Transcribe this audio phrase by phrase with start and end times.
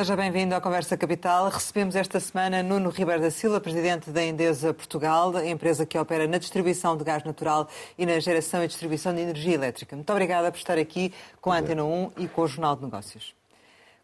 [0.00, 1.50] Seja bem-vindo à Conversa Capital.
[1.50, 6.38] Recebemos esta semana Nuno Ribeiro da Silva, presidente da Endesa Portugal, empresa que opera na
[6.38, 9.94] distribuição de gás natural e na geração e distribuição de energia elétrica.
[9.94, 13.34] Muito obrigada por estar aqui com a Antena 1 e com o Jornal de Negócios.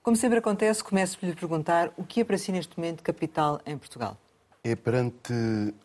[0.03, 3.59] Como sempre acontece, começo por lhe perguntar o que é para si neste momento capital
[3.65, 4.19] em Portugal?
[4.63, 5.33] É perante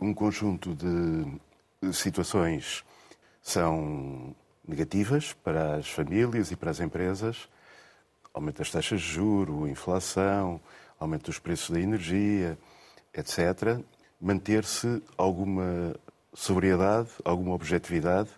[0.01, 2.83] um conjunto de situações
[3.41, 4.35] são
[4.67, 7.47] negativas para as famílias e para as empresas,
[8.33, 10.59] aumento das taxas de juro, inflação,
[10.99, 12.57] aumento dos preços da energia,
[13.13, 13.79] etc.,
[14.19, 15.95] manter-se alguma
[16.33, 18.29] sobriedade, alguma objetividade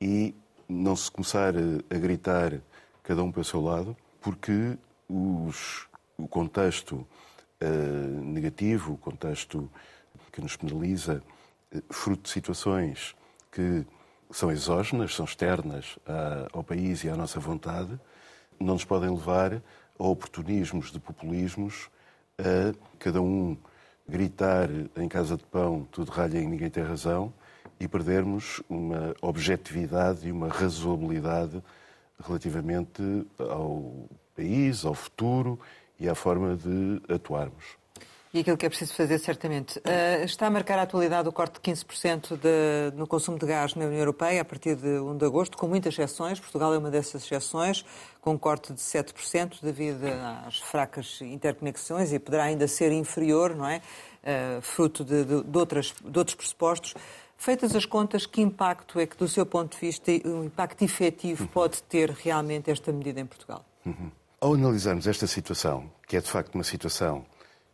[0.00, 0.34] e
[0.68, 2.60] não se começar a, gritar
[3.02, 4.76] cada um para o seu lado, porque
[5.08, 5.86] os,
[6.18, 7.06] o contexto
[7.62, 9.70] uh, negativo, o contexto
[10.32, 11.22] que nos penaliza,
[11.74, 13.14] uh, fruto de situações
[13.50, 13.86] que
[14.30, 15.98] são exógenas, são externas
[16.52, 17.98] ao país e à nossa vontade,
[18.58, 19.62] não nos podem levar
[19.98, 21.88] a oportunismos de populismos,
[22.38, 23.56] a cada um
[24.08, 27.32] gritar em casa de pão tudo ralha e ninguém tem razão
[27.80, 31.62] e perdermos uma objetividade e uma razoabilidade
[32.24, 33.02] relativamente
[33.38, 35.58] ao país, ao futuro
[35.98, 37.76] e à forma de atuarmos
[38.34, 39.78] e aquilo que é preciso fazer, certamente.
[39.78, 43.74] Uh, está a marcar a atualidade o corte de 15% de, no consumo de gás
[43.74, 46.38] na União Europeia a partir de 1 de agosto, com muitas exceções.
[46.38, 47.84] Portugal é uma dessas exceções,
[48.20, 50.04] com um corte de 7% devido
[50.46, 53.80] às fracas interconexões e poderá ainda ser inferior, não é?
[54.22, 56.94] Uh, fruto de, de, de, outras, de outros pressupostos.
[57.38, 60.82] Feitas as contas, que impacto é que, do seu ponto de vista, o um impacto
[60.82, 63.64] efetivo pode ter realmente esta medida em Portugal?
[63.84, 64.10] Uhum.
[64.40, 67.24] Ao analisarmos esta situação, que é de facto uma situação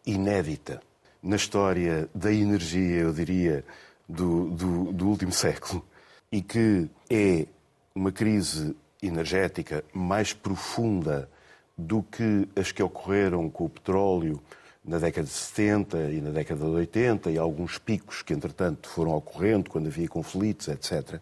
[0.06, 0.81] inédita
[1.22, 3.64] na história da energia, eu diria,
[4.08, 5.85] do, do, do último século,
[6.30, 7.46] e que é
[7.95, 11.29] uma crise energética mais profunda
[11.77, 14.42] do que as que ocorreram com o petróleo
[14.85, 19.12] na década de 70 e na década de 80 e alguns picos que, entretanto, foram
[19.12, 21.20] ocorrendo quando havia conflitos, etc.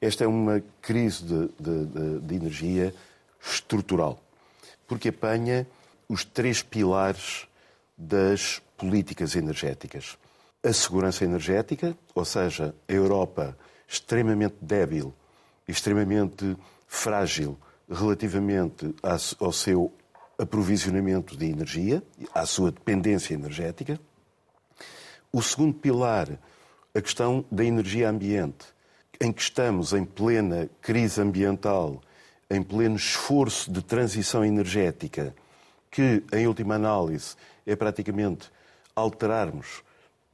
[0.00, 2.94] Esta é uma crise de, de, de, de energia
[3.42, 4.20] estrutural,
[4.86, 5.66] porque apanha
[6.08, 7.46] os três pilares
[7.96, 10.18] das políticas energéticas.
[10.62, 13.56] A segurança energética, ou seja, a Europa
[13.86, 15.14] extremamente débil,
[15.68, 16.56] extremamente
[16.86, 18.94] frágil relativamente
[19.38, 19.92] ao seu
[20.38, 22.02] aprovisionamento de energia,
[22.34, 24.00] à sua dependência energética.
[25.32, 26.28] O segundo pilar,
[26.94, 28.66] a questão da energia ambiente,
[29.20, 32.00] em que estamos em plena crise ambiental,
[32.50, 35.34] em pleno esforço de transição energética,
[35.94, 38.50] que, em última análise, é praticamente
[38.96, 39.84] alterarmos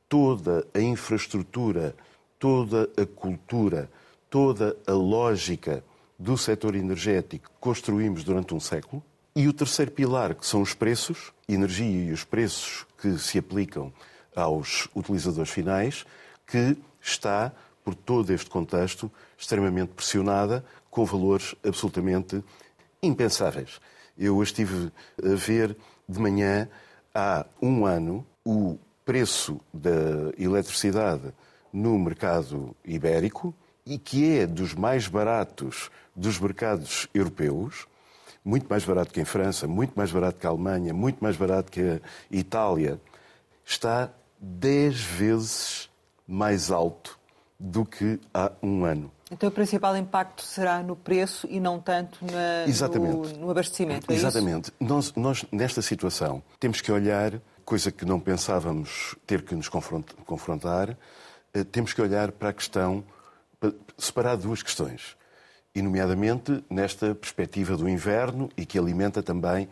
[0.08, 1.94] toda a infraestrutura,
[2.38, 3.90] toda a cultura,
[4.30, 5.84] toda a lógica
[6.18, 9.02] do setor energético que construímos durante um século.
[9.36, 13.92] E o terceiro pilar, que são os preços, energia e os preços que se aplicam
[14.34, 16.06] aos utilizadores finais,
[16.46, 17.52] que está,
[17.84, 22.42] por todo este contexto, extremamente pressionada, com valores absolutamente
[23.02, 23.78] impensáveis.
[24.18, 25.76] Eu estive a ver
[26.08, 26.68] de manhã
[27.14, 31.32] há um ano, o preço da eletricidade
[31.72, 33.54] no mercado ibérico
[33.86, 37.86] e que é dos mais baratos dos mercados europeus,
[38.44, 41.70] muito mais barato que em França, muito mais barato que a Alemanha, muito mais barato
[41.70, 42.00] que a
[42.30, 43.00] Itália,
[43.64, 44.10] está
[44.40, 45.90] 10 vezes
[46.26, 47.19] mais alto
[47.60, 49.12] do que há um ano.
[49.30, 52.66] Então o principal impacto será no preço e não tanto na,
[52.98, 54.10] no, no, abastecimento.
[54.10, 54.72] É Exatamente.
[54.80, 60.96] Nós, nós, nesta situação, temos que olhar, coisa que não pensávamos ter que nos confrontar,
[61.54, 63.04] eh, temos que olhar para a questão,
[63.96, 65.16] separar duas questões.
[65.72, 69.68] E, nomeadamente, nesta perspectiva do inverno e que alimenta também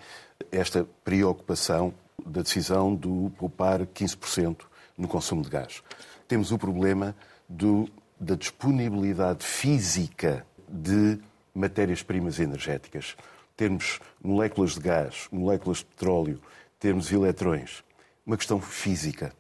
[0.53, 1.93] esta preocupação
[2.25, 4.59] da decisão do poupar 15%
[4.97, 5.83] no consumo de gás.
[6.29, 7.17] Temos o problema
[7.49, 7.89] do
[8.21, 11.19] da disponibilidade física de
[11.55, 13.17] matérias-primas energéticas.
[13.57, 16.41] Termos moléculas de gás, moléculas de petróleo,
[16.79, 17.85] termos eletrões.
[18.27, 19.33] Uma questão física.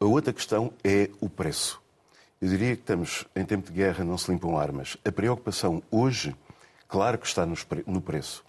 [0.00, 1.82] A outra questão é o preço.
[2.40, 4.96] Eu diria que estamos em tempo de guerra, não se limpam armas.
[5.04, 6.34] A preocupação hoje,
[6.86, 8.44] claro que está no preço.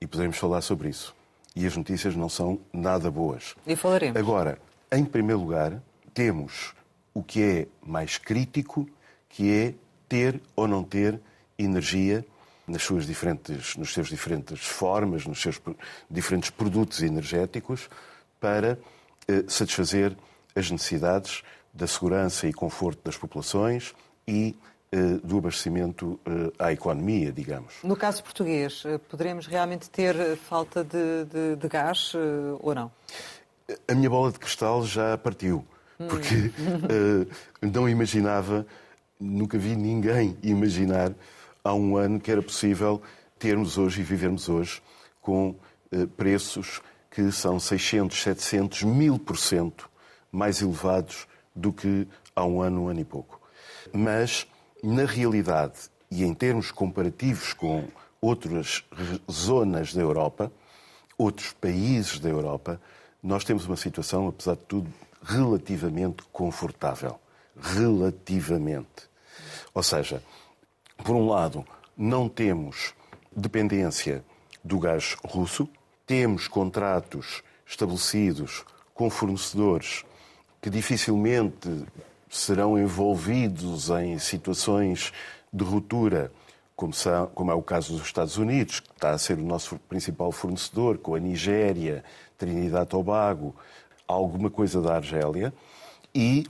[0.00, 1.14] E podemos falar sobre isso.
[1.54, 3.54] E as notícias não são nada boas.
[3.66, 4.20] E falaremos.
[4.20, 4.58] Agora,
[4.92, 5.82] em primeiro lugar,
[6.12, 6.74] temos
[7.16, 8.86] o que é mais crítico,
[9.28, 9.74] que é
[10.06, 11.18] ter ou não ter
[11.58, 12.24] energia
[12.66, 15.58] nas suas diferentes, nos seus diferentes formas, nos seus
[16.10, 17.88] diferentes produtos energéticos,
[18.38, 18.78] para
[19.26, 20.14] eh, satisfazer
[20.54, 21.42] as necessidades
[21.72, 23.94] da segurança e conforto das populações
[24.28, 24.54] e
[24.92, 27.74] eh, do abastecimento eh, à economia, digamos.
[27.82, 32.12] No caso português, eh, poderemos realmente ter falta de, de, de gás
[32.60, 32.92] ou não?
[33.88, 35.64] A minha bola de cristal já partiu,
[35.96, 38.66] porque uh, não imaginava,
[39.18, 41.12] nunca vi ninguém imaginar
[41.64, 43.02] há um ano que era possível
[43.38, 44.82] termos hoje e vivermos hoje
[45.20, 45.50] com
[45.92, 49.90] uh, preços que são 600, 700, 1000% por cento
[50.30, 53.40] mais elevados do que há um ano, um ano e pouco.
[53.92, 54.46] Mas
[54.82, 55.78] na realidade,
[56.10, 57.84] e em termos comparativos com
[58.20, 58.84] outras
[59.30, 60.52] zonas da Europa,
[61.16, 62.80] outros países da Europa,
[63.22, 64.92] nós temos uma situação, apesar de tudo,
[65.22, 67.18] relativamente confortável.
[67.58, 69.08] Relativamente.
[69.74, 70.22] Ou seja,
[71.04, 71.64] por um lado,
[71.96, 72.94] não temos
[73.34, 74.24] dependência
[74.62, 75.68] do gás russo,
[76.06, 78.64] temos contratos estabelecidos
[78.94, 80.04] com fornecedores
[80.60, 81.86] que dificilmente
[82.28, 85.12] serão envolvidos em situações
[85.52, 86.32] de ruptura,
[86.74, 89.78] como, são, como, é o caso dos Estados Unidos, que está a ser o nosso
[89.88, 92.04] principal fornecedor, com a Nigéria,
[92.36, 93.54] Trinidad Tobago,
[94.06, 95.52] alguma coisa da Argélia.
[96.14, 96.46] E,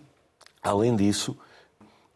[0.63, 1.37] além disso,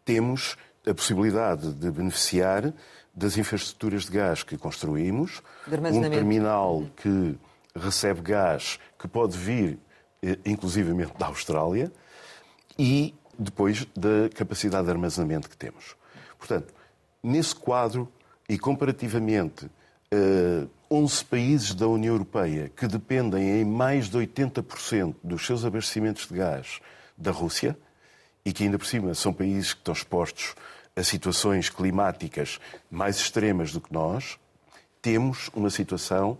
[0.05, 0.55] temos
[0.87, 2.73] a possibilidade de beneficiar
[3.13, 7.37] das infraestruturas de gás que construímos, um terminal que
[7.75, 9.77] recebe gás que pode vir,
[10.23, 11.91] eh, inclusivamente, da Austrália,
[12.79, 15.95] e depois da capacidade de armazenamento que temos.
[16.37, 16.73] Portanto,
[17.21, 18.11] nesse quadro
[18.47, 25.45] e comparativamente uh, 11 países da União Europeia que dependem em mais de 80% dos
[25.45, 26.81] seus abastecimentos de gás
[27.17, 27.77] da Rússia
[28.43, 30.53] e que ainda por cima são países que estão expostos
[30.93, 32.59] a situações climáticas
[32.89, 34.37] mais extremas do que nós,
[35.01, 36.37] temos uma situação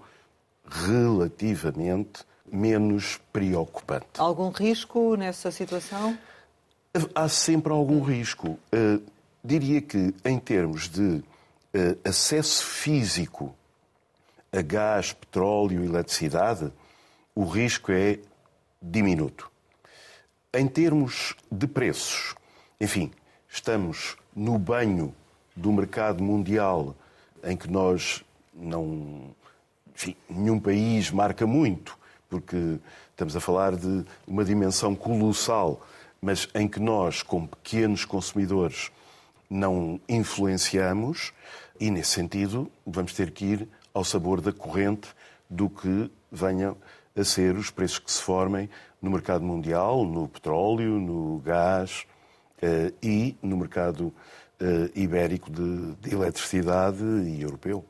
[0.69, 4.05] relativamente menos preocupante.
[4.17, 6.17] Algum risco nessa situação?
[7.15, 8.59] Há sempre algum risco.
[8.73, 9.01] Uh,
[9.41, 11.23] diria que, em termos de uh,
[12.03, 13.55] acesso físico
[14.51, 16.71] a gás, petróleo e eletricidade,
[17.33, 18.19] o risco é
[18.81, 19.49] diminuto.
[20.53, 22.35] Em termos de preços,
[22.79, 23.11] enfim,
[23.47, 25.15] estamos no banho
[25.55, 26.95] do mercado mundial
[27.43, 29.33] em que nós não.
[29.95, 31.97] Enfim, nenhum país marca muito,
[32.29, 32.79] porque
[33.11, 35.81] estamos a falar de uma dimensão colossal
[36.21, 38.91] mas em que nós, como pequenos consumidores,
[39.49, 41.33] não influenciamos
[41.79, 45.09] e, nesse sentido, vamos ter que ir ao sabor da corrente
[45.49, 46.77] do que venham
[47.15, 48.69] a ser os preços que se formem
[49.01, 52.05] no mercado mundial, no petróleo, no gás
[52.61, 54.13] eh, e no mercado
[54.59, 57.83] eh, ibérico de, de eletricidade e europeu.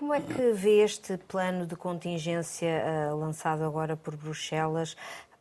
[0.00, 4.96] Como é que vê este plano de contingência uh, lançado agora por Bruxelas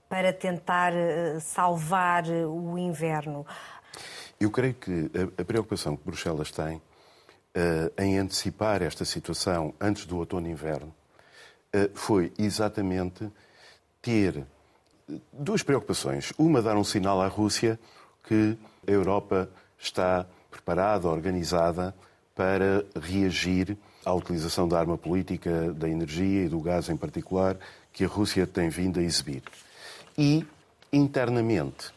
[0.09, 3.45] para tentar eh, salvar o inverno?
[4.37, 6.81] Eu creio que a, preocupação que Bruxelas tem uh,
[7.97, 10.93] em antecipar esta situação antes do outono e inverno
[11.75, 13.29] uh, foi exatamente
[14.01, 14.45] ter
[15.33, 16.31] duas preocupações.
[16.37, 17.79] Uma, dar um sinal à Rússia
[18.23, 18.57] que
[18.87, 21.95] a Europa está preparada, organizada
[22.35, 23.75] para reagir
[24.05, 27.57] à utilização da arma política, da energia e do gás em particular,
[27.91, 29.43] que a Rússia tem vindo a exibir
[30.19, 30.45] e
[30.91, 31.93] internamente,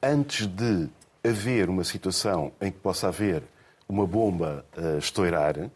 [0.00, 0.88] antes de
[1.24, 3.42] haver uma situação em que possa haver
[3.88, 5.70] uma bomba a estourar,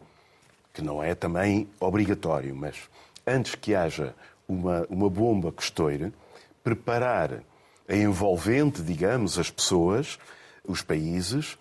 [0.73, 2.77] que não é também obrigatório, mas
[3.25, 4.15] antes que haja
[4.47, 6.11] uma, uma bomba que estoure,
[6.63, 7.43] preparar
[7.87, 10.19] a envolvente, digamos, as pessoas,
[10.63, 11.57] os países,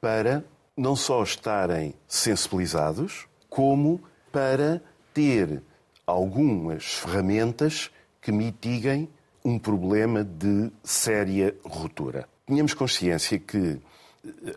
[0.00, 0.44] para
[0.76, 4.00] não só estarem sensibilizados, como
[4.32, 5.62] para ter
[6.06, 7.90] algumas ferramentas
[8.20, 9.08] que mitiguem
[9.44, 12.28] um problema de séria ruptura.
[12.46, 13.80] Tínhamos consciência que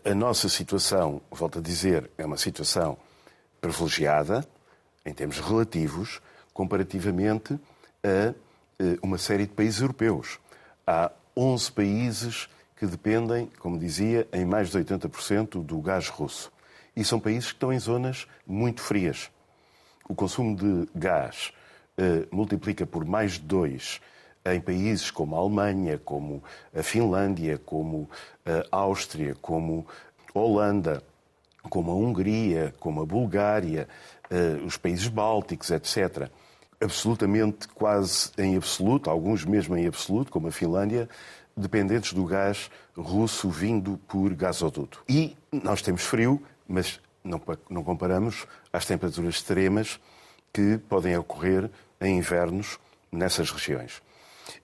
[0.04, 2.98] a nossa situação, volto a dizer, é uma situação
[3.60, 4.46] privilegiada,
[5.04, 6.20] em termos relativos,
[6.52, 7.58] comparativamente
[8.02, 8.34] a
[8.78, 10.38] eh, uma série de países europeus.
[10.86, 16.52] Há 11 países que dependem, como dizia, em mais de 80% do gás russo.
[16.94, 19.30] E são países que estão em zonas muito frias.
[20.08, 21.52] O consumo de gás
[21.96, 24.00] eh, multiplica por mais de dois
[24.44, 26.42] em países como a Alemanha, como
[26.74, 28.08] a Finlândia, como
[28.44, 29.86] a Áustria, como
[30.34, 31.02] a Holanda,
[31.70, 33.88] como a Hungria, como a Bulgária,
[34.30, 36.28] eh, os países bálticos, etc.
[36.80, 41.08] Absolutamente, quase em absoluto, alguns mesmo em absoluto, como a Finlândia,
[41.56, 45.02] dependentes do gás russo vindo por gasoduto.
[45.08, 50.00] E nós temos frio, mas não, não comparamos às temperaturas extremas
[50.52, 51.70] que podem ocorrer
[52.00, 52.78] em invernos
[53.10, 54.02] nessas regiões.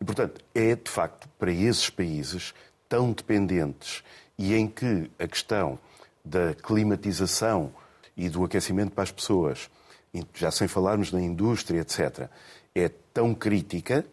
[0.00, 2.54] E, portanto, é de facto para esses países
[2.88, 4.02] tão dependentes
[4.38, 5.78] e em que a questão
[6.24, 7.72] da climatização
[8.16, 9.70] e do aquecimento para as pessoas,
[10.34, 12.28] já sem falarmos na indústria, etc.,
[12.74, 14.04] é tão crítica,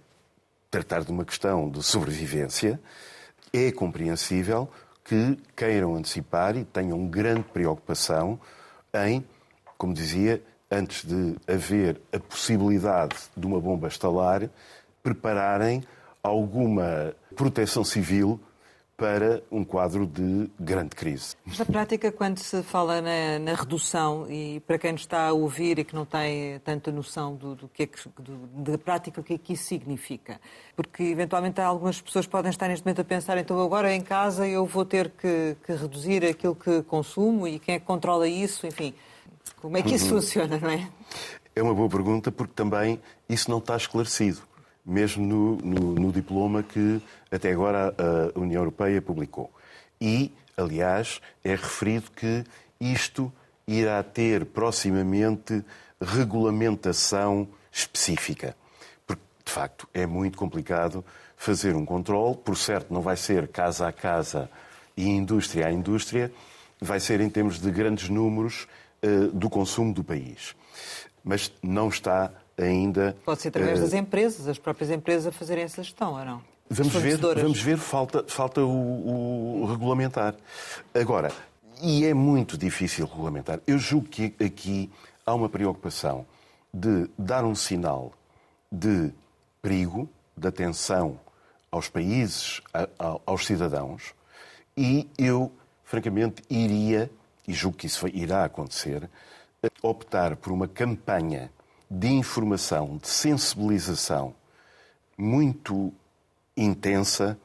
[0.69, 2.79] tratar de uma questão de sobrevivência,
[3.53, 4.69] é compreensível
[5.03, 8.39] que queiram antecipar e tenham grande preocupação
[8.93, 9.25] em,
[9.77, 14.49] como dizia, antes de haver a possibilidade de uma bomba estalar,
[15.07, 15.81] prepararem
[16.21, 18.37] alguma proteção civil
[18.97, 21.37] para um quadro de grande crise.
[21.45, 25.33] Mas na prática, quando se fala na, na, redução, e para quem nos está a
[25.33, 29.21] ouvir e que não tem tanta noção do, do que é que, do, da prática,
[29.21, 30.41] o que é que isso significa?
[30.75, 34.65] Porque eventualmente algumas pessoas podem estar neste momento a pensar, então agora em casa eu
[34.65, 38.93] vou ter que, que reduzir aquilo que consumo e quem é que controla isso, enfim.
[39.61, 40.21] Como é que isso uhum.
[40.21, 40.89] funciona, não é?
[41.55, 42.99] É uma boa pergunta porque também
[43.29, 44.41] isso não está esclarecido
[44.87, 47.93] mesmo no, no, no, diploma que até agora
[48.35, 49.51] a União Europeia publicou.
[49.99, 52.45] E, aliás, é referido que
[52.79, 53.31] isto
[53.67, 55.63] irá ter proximamente
[56.01, 58.55] regulamentação específica.
[59.05, 61.03] Porque, de facto, é muito complicado
[61.35, 62.37] fazer um controle.
[62.37, 64.49] Por certo, não vai ser casa a casa
[64.95, 66.31] e indústria a indústria,
[66.81, 68.67] vai ser em termos de grandes números
[69.03, 70.55] uh, do consumo do país.
[71.23, 73.15] Mas não está ainda.
[73.23, 76.41] Pode ser através uh, das empresas, as próprias empresas a fazerem essa gestão, ou não?
[76.69, 80.35] Vamos ver, vamos ver, falta, falta o, o, regulamentar.
[80.93, 81.31] Agora,
[81.81, 83.61] e é muito difícil regulamentar.
[83.65, 84.91] Eu julgo que aqui
[85.25, 86.25] há uma preocupação
[86.73, 88.11] de dar um sinal
[88.69, 89.11] de
[89.61, 91.17] perigo, de atenção
[91.71, 94.13] aos países, a, a, aos cidadãos,
[94.75, 95.51] e eu,
[95.85, 97.09] francamente, iria,
[97.47, 99.09] e julgo que isso irá acontecer,
[99.81, 101.49] optar por uma campanha
[101.89, 104.35] de informação, de sensibilização
[105.17, 105.93] muito
[106.55, 107.37] intensa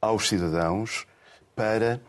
[0.00, 1.06] aos cidadãos
[1.54, 2.00] para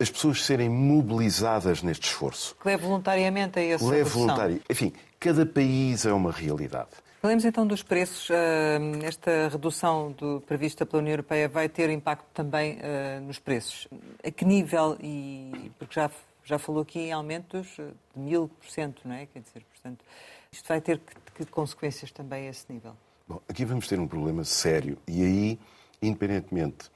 [0.00, 2.54] as pessoas serem mobilizadas neste esforço.
[2.60, 4.62] Que leve voluntariamente a essa Leve voluntário.
[4.70, 6.90] Enfim, cada país é uma realidade.
[7.20, 8.30] Falemos então dos preços.
[8.30, 13.88] Ah, esta redução do, prevista pela União Europeia vai ter impacto também uh, nos preços.
[14.24, 14.96] A que nível?
[15.00, 16.08] E, porque já,
[16.44, 19.26] já falou aqui em aumentos de mil por cento, não é?
[19.26, 20.04] Quer dizer, portanto,
[20.52, 22.94] isto vai ter que, que consequências também a esse nível?
[23.26, 25.60] Bom, aqui vamos ter um problema sério e aí,
[26.00, 26.90] independentemente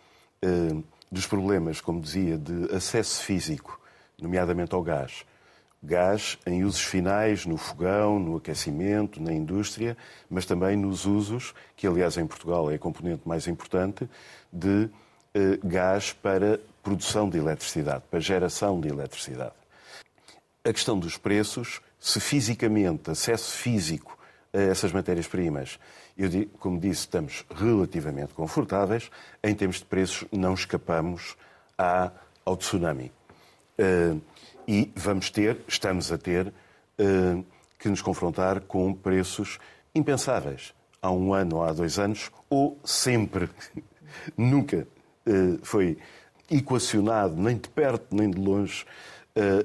[0.45, 3.79] uh, dos problemas, como dizia, de acesso físico,
[4.21, 5.27] nomeadamente ao gás,
[5.83, 9.97] gás em usos finais, no fogão, no aquecimento, na indústria,
[10.31, 14.09] mas também nos usos, que aliás em Portugal é a componente mais importante,
[14.53, 14.89] de
[15.35, 19.62] eh, gás para produção de eletricidade, para geração de eletricidade.
[20.65, 24.17] A questão dos preços se fisicamente, acesso físico
[24.53, 25.79] a essas matérias-primas,
[26.17, 26.29] eu,
[26.59, 29.11] como disse, estamos relativamente confortáveis,
[29.43, 31.37] em termos de preços não escapamos
[31.77, 32.13] à,
[32.45, 33.11] ao tsunami.
[33.79, 34.21] Uh,
[34.69, 37.45] e vamos ter, estamos a ter, uh,
[37.79, 39.59] que nos confrontar com preços
[39.93, 40.73] impensáveis.
[41.01, 43.51] Há um ano ou há dois anos, ou sempre,
[44.37, 44.87] nunca
[45.27, 45.99] uh, foi
[46.49, 48.85] equacionado, nem de perto nem de longe,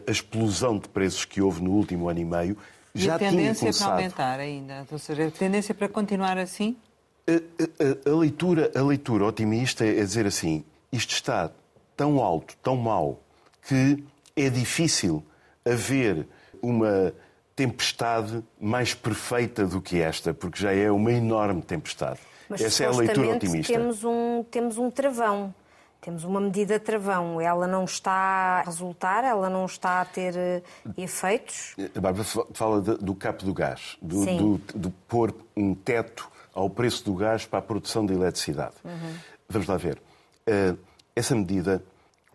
[0.08, 2.58] a explosão de preços que houve no último ano e meio
[2.94, 3.54] já tinha começado.
[3.54, 4.88] a tendência para aumentar ainda?
[4.92, 6.76] Ou seja, a tendência para continuar assim?
[7.28, 11.52] A, a, a, leitura, a leitura otimista é dizer assim, isto está
[11.96, 13.22] tão alto, tão mau,
[13.68, 14.04] que
[14.36, 15.24] é difícil
[15.66, 16.26] haver
[16.62, 17.14] uma
[17.56, 22.20] tempestade mais perfeita do que esta, porque já é uma enorme tempestade.
[22.48, 23.74] Mas, Essa é a leitura otimista.
[23.74, 25.54] Temos um, temos um travão
[26.02, 30.62] temos uma medida travão, ela não está a resultar, ela não está a ter eh,
[30.98, 31.76] efeitos?
[31.96, 37.04] A Bárbara fala do capo do gás, do, do, do, pôr um teto ao preço
[37.04, 38.76] do gás para a produção de eletricidade.
[38.84, 39.16] Uhum.
[39.50, 40.02] Vamos lá ver.
[40.46, 40.76] Eh,
[41.16, 41.84] essa medida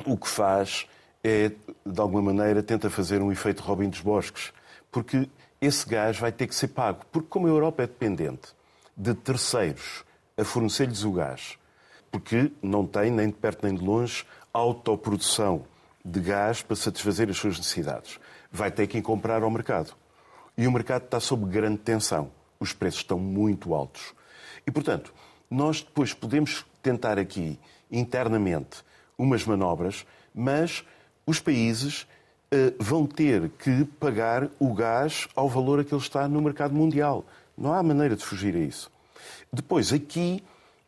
[0.07, 0.87] o que faz
[1.23, 1.53] é,
[1.87, 4.53] de alguma maneira, tenta fazer um efeito Robin dos Bosques,
[4.91, 5.29] porque
[5.61, 7.05] esse gás vai ter que ser pago.
[7.13, 8.49] Porque, como a Europa é dependente
[8.97, 10.05] de terceiros
[10.37, 11.57] a fornecer-lhes o gás,
[12.13, 15.65] porque não tem, nem de perto nem de longe, autoprodução
[16.05, 18.21] de gás para satisfazer as suas necessidades.
[18.53, 19.95] Vai ter que comprar ao mercado.
[20.57, 22.31] E o mercado está sob grande tensão.
[22.61, 24.13] Os preços estão muito altos.
[24.67, 25.13] E, portanto,
[25.51, 27.59] nós depois podemos tentar aqui,
[27.91, 28.85] internamente,
[29.17, 30.05] umas manobras,
[30.35, 30.85] mas
[31.27, 36.29] os países uh, vão ter que pagar o gás ao valor a que ele está
[36.29, 37.25] no mercado mundial.
[37.57, 38.91] Não há maneira de fugir a isso.
[39.51, 40.43] Depois, aqui,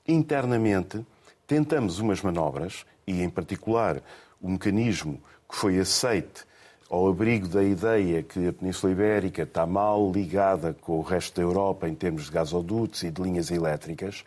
[0.07, 1.05] internamente,
[1.47, 4.03] tentamos umas manobras, e em particular
[4.41, 6.45] o mecanismo que foi aceite
[6.91, 11.43] ao abrigo da ideia que a Península Ibérica está mal ligada com o resto da
[11.43, 14.25] Europa em termos de gasodutos e de linhas elétricas,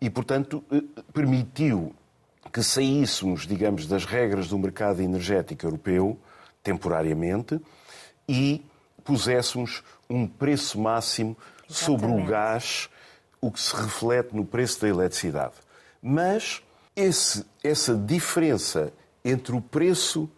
[0.00, 1.94] e, portanto, eh, permitiu
[2.52, 6.18] que saíssemos, digamos, das regras do mercado energético europeu
[6.62, 7.60] temporariamente
[8.28, 8.64] e
[9.04, 11.36] puséssemos um preço máximo
[11.68, 12.88] sobre o gás,
[13.40, 15.54] o que se reflete no preço da eletricidade.
[16.08, 16.62] Mas
[16.94, 18.92] esse, essa diferença
[19.24, 20.30] entre o preço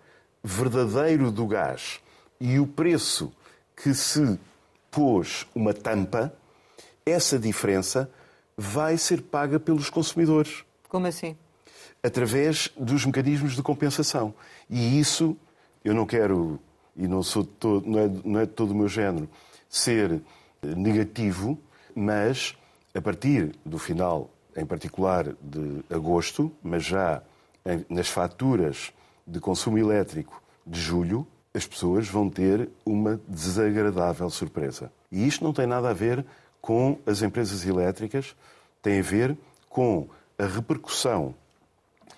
[0.43, 2.01] verdadeiro do gás
[2.41, 3.31] e o preço
[3.77, 4.41] que se
[4.91, 6.33] pôs uma tampa,
[7.05, 8.11] essa diferença
[8.57, 10.65] vai ser paga pelos consumidores.
[10.89, 11.37] Como assim?
[12.03, 14.33] Através dos mecanismos de compensação.
[14.71, 15.37] E isso,
[15.85, 16.59] eu não quero,
[16.97, 19.29] e não, sou todo, não, é, não é de todo o meu género,
[19.69, 20.23] ser
[20.63, 21.59] negativo,
[21.95, 22.57] mas
[22.95, 27.23] a partir do final, em particular de agosto, mas já
[27.89, 28.93] nas faturas
[29.27, 34.91] de consumo elétrico de julho, as pessoas vão ter uma desagradável surpresa.
[35.11, 36.25] E isto não tem nada a ver
[36.61, 38.35] com as empresas elétricas,
[38.83, 39.37] tem a ver
[39.69, 41.35] com a repercussão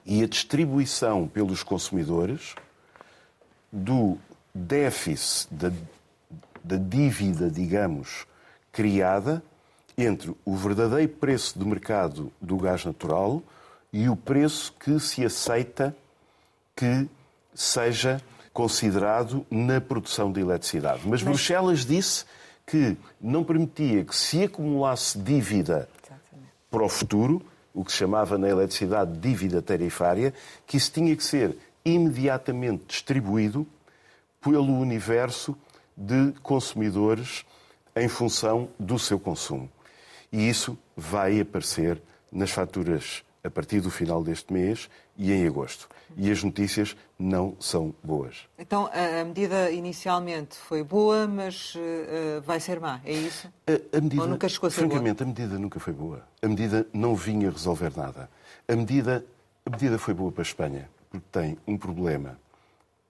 [0.05, 2.55] e a distribuição pelos consumidores
[3.73, 4.19] do
[4.55, 5.73] déficit da,
[6.63, 8.27] da dívida, digamos,
[8.73, 9.43] criada
[10.03, 13.43] entre o verdadeiro preço de mercado do gás natural
[13.93, 15.97] e o preço que se aceita
[16.77, 17.09] que
[17.55, 21.01] seja considerado na produção de eletricidade.
[21.05, 21.23] Mas, Mas...
[21.23, 22.25] Bruxelas disse
[22.67, 26.53] que não permitia que se acumulasse dívida Exatamente.
[26.71, 27.43] para o futuro,
[27.75, 30.33] o que se chamava na eletricidade dívida tarifária,
[30.67, 33.67] que isso tinha que ser imediatamente distribuído
[34.41, 35.57] pelo universo
[35.97, 37.45] de consumidores
[37.95, 39.69] em função do seu consumo.
[40.33, 45.89] E isso vai aparecer nas faturas a partir do final deste mês e em agosto.
[46.17, 48.47] E as notícias não são boas.
[48.59, 53.49] Então, a medida inicialmente foi boa, mas uh, vai ser má, é isso?
[53.67, 55.25] A, a medida, Ou nunca chegou a ser francamente, boa?
[55.25, 56.23] a medida nunca foi boa.
[56.43, 58.29] A medida não vinha resolver nada.
[58.69, 59.25] A medida,
[59.65, 62.39] a medida foi boa para a Espanha, porque tem um problema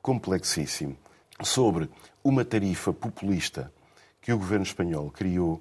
[0.00, 0.96] complexíssimo
[1.42, 1.88] sobre
[2.22, 3.72] uma tarifa populista
[4.20, 5.60] que o governo espanhol criou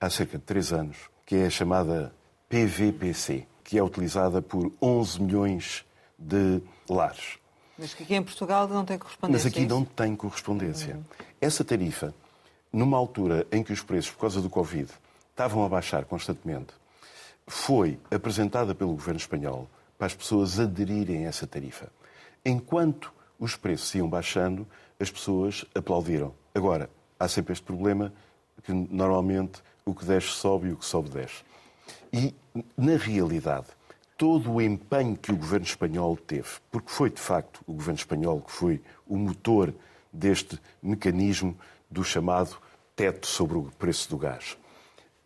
[0.00, 2.12] há cerca de três anos, que é a chamada
[2.48, 5.84] PVPC, que é utilizada por 11 milhões
[6.18, 7.38] de lares.
[7.78, 9.44] Mas que aqui em Portugal não tem correspondência.
[9.44, 10.96] Mas aqui é não tem correspondência.
[10.96, 11.04] Uhum.
[11.40, 12.14] Essa tarifa,
[12.72, 14.90] numa altura em que os preços, por causa do Covid,
[15.30, 16.74] estavam a baixar constantemente,
[17.46, 21.90] foi apresentada pelo governo espanhol para as pessoas aderirem a essa tarifa.
[22.44, 24.66] Enquanto os preços iam baixando,
[24.98, 26.34] as pessoas aplaudiram.
[26.54, 28.12] Agora, há sempre este problema
[28.62, 31.42] que normalmente o que desce sobe e o que sobe desce.
[32.12, 32.34] E,
[32.76, 33.66] na realidade,
[34.16, 38.40] todo o empenho que o governo espanhol teve, porque foi de facto o governo espanhol
[38.40, 39.72] que foi o motor
[40.12, 41.56] deste mecanismo
[41.90, 42.56] do chamado
[42.94, 44.58] teto sobre o preço do gás,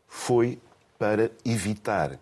[0.07, 0.61] foi
[0.99, 2.19] para evitar,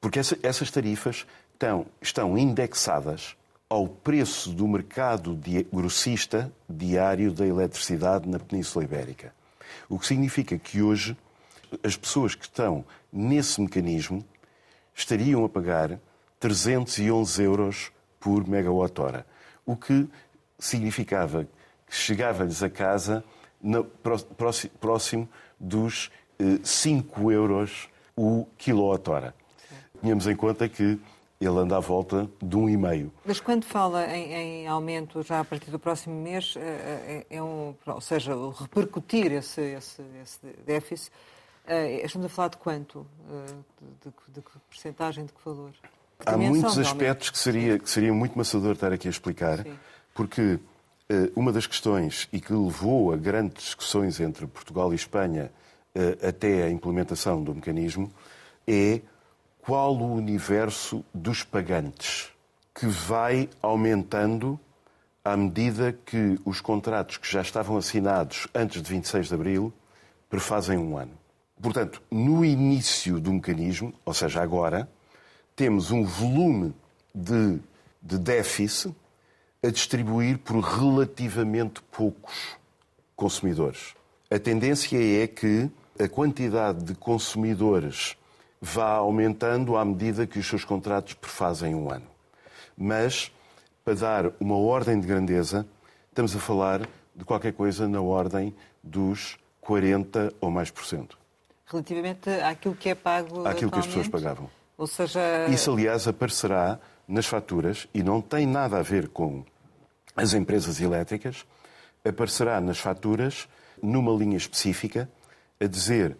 [0.00, 3.36] porque essa, essas tarifas estão, estão indexadas
[3.68, 5.38] ao preço do mercado
[5.72, 9.32] grossista diário da eletricidade na Península Ibérica.
[9.88, 11.16] O que significa que hoje
[11.82, 14.24] as pessoas que estão nesse mecanismo
[14.94, 15.98] estariam a pagar
[16.38, 19.26] 311 euros por megawatt-hora,
[19.64, 20.08] o que
[20.58, 21.44] significava
[21.86, 23.24] que chegava-lhes a casa
[23.60, 23.84] no,
[24.80, 25.28] próximo
[25.58, 26.10] dos
[26.62, 29.34] 5 eh, euros o quilowatt-hora.
[30.00, 30.98] Tínhamos em conta que
[31.40, 33.10] ele anda à volta de um e meio.
[33.24, 37.74] Mas quando fala em, em, aumento já a partir do próximo mês, é, é um,
[37.86, 41.10] ou seja, repercutir esse, esse, esse déficit,
[42.04, 43.06] estamos a falar de quanto?
[44.02, 45.72] De, de, de que porcentagem, de que valor?
[46.24, 49.78] Há muitos aspectos que seria, que seria muito maçador estar aqui a explicar, Sim.
[50.14, 50.58] porque
[51.34, 55.50] uma das questões e que levou a grandes discussões entre Portugal e Espanha
[56.26, 58.12] até a implementação do mecanismo
[58.66, 59.00] é
[59.62, 62.30] qual o universo dos pagantes,
[62.74, 64.58] que vai aumentando
[65.24, 69.72] à medida que os contratos que já estavam assinados antes de 26 de abril
[70.28, 71.19] prefazem um ano.
[71.60, 74.88] Portanto, no início do mecanismo, ou seja, agora,
[75.54, 76.74] temos um volume
[77.14, 77.58] de,
[78.02, 78.94] de déficit
[79.62, 82.56] a distribuir por relativamente poucos
[83.14, 83.94] consumidores.
[84.30, 88.16] A tendência é que a quantidade de consumidores
[88.58, 92.06] vá aumentando à medida que os seus contratos prefazem um ano.
[92.76, 93.30] Mas,
[93.84, 95.66] para dar uma ordem de grandeza,
[96.08, 101.19] estamos a falar de qualquer coisa na ordem dos 40 ou mais por cento.
[101.70, 104.50] Relativamente àquilo que é pago Àquilo que as pessoas pagavam.
[104.76, 105.46] Ou seja...
[105.48, 109.44] Isso, aliás, aparecerá nas faturas e não tem nada a ver com
[110.16, 111.46] as empresas elétricas,
[112.04, 113.48] aparecerá nas faturas
[113.82, 115.08] numa linha específica
[115.60, 116.16] a dizer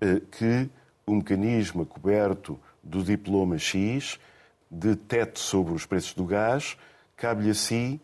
[0.00, 0.70] eh, que
[1.06, 4.18] o mecanismo coberto do diploma X
[4.70, 6.76] de teto sobre os preços do gás
[7.16, 8.00] cabe-lhe a si,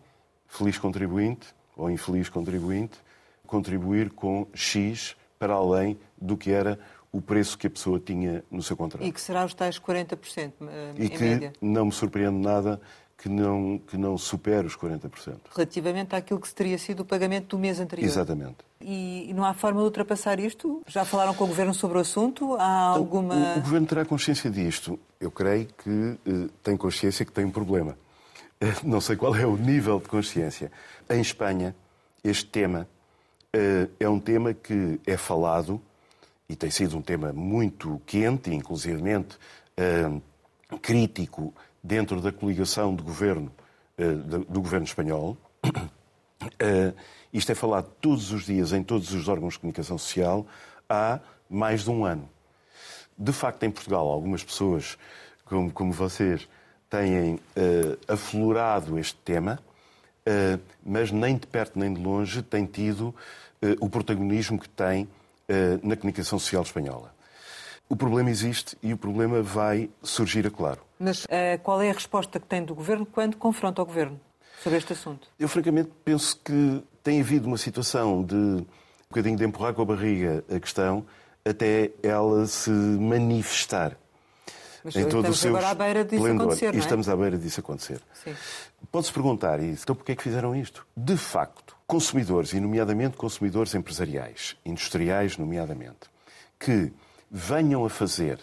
[0.46, 2.98] feliz contribuinte, ao infeliz contribuinte
[3.46, 6.78] contribuir com X para além do que era
[7.10, 9.04] o preço que a pessoa tinha no seu contrato.
[9.04, 11.52] E que será os tais 40% eh, e em que média.
[11.60, 12.80] não me surpreende nada
[13.16, 15.36] que não, que não supere os 40%.
[15.54, 18.06] Relativamente àquilo que teria sido o pagamento do mês anterior.
[18.06, 18.58] Exatamente.
[18.80, 20.82] E, e não há forma de ultrapassar isto?
[20.86, 22.54] Já falaram com o Governo sobre o assunto?
[22.56, 23.34] Há alguma...
[23.34, 24.98] O, o Governo terá consciência disto.
[25.18, 27.98] Eu creio que eh, tem consciência que tem um problema.
[28.84, 30.70] Não sei qual é o nível de consciência.
[31.08, 31.74] Em Espanha,
[32.22, 32.86] este tema
[33.98, 35.80] é um tema que é falado
[36.48, 39.38] e tem sido um tema muito quente, inclusivamente
[39.76, 40.10] eh,
[40.82, 43.52] crítico dentro da coligação de governo,
[43.96, 45.36] eh, do, governo espanhol.
[46.58, 46.94] Eh,
[47.34, 50.46] isto é falado todos os dias em todos os órgãos de comunicação social
[50.88, 52.26] há mais de um ano.
[53.16, 54.96] De facto, em Portugal, algumas pessoas,
[55.44, 56.48] como, como vocês,
[56.88, 59.69] têm eh, aflorado este tema, eh,
[60.84, 63.14] mas nem de perto nem de longe tem tido
[63.62, 65.08] eh, o protagonismo que tem
[65.48, 67.14] eh, na comunicação social espanhola.
[67.88, 70.80] O problema existe e o problema vai surgir a claro.
[70.98, 74.18] Mas eh, qual é a resposta que tem do Governo quando confronta o Governo
[74.62, 75.28] sobre este assunto?
[75.38, 78.66] Eu, francamente, penso que tem havido uma situação de um
[79.08, 81.04] bocadinho de empurrar com a barriga a questão
[81.44, 83.96] até ela se manifestar.
[84.84, 86.46] Mas em todo o seu agora à beira disso esplendor.
[86.46, 86.80] acontecer, E é?
[86.80, 88.00] estamos à beira disso acontecer.
[88.90, 89.82] Pode-se perguntar isso.
[89.84, 90.86] Então, porquê é que fizeram isto?
[90.96, 96.08] De facto, consumidores, e nomeadamente consumidores empresariais, industriais, nomeadamente,
[96.58, 96.92] que
[97.30, 98.38] venham a fazer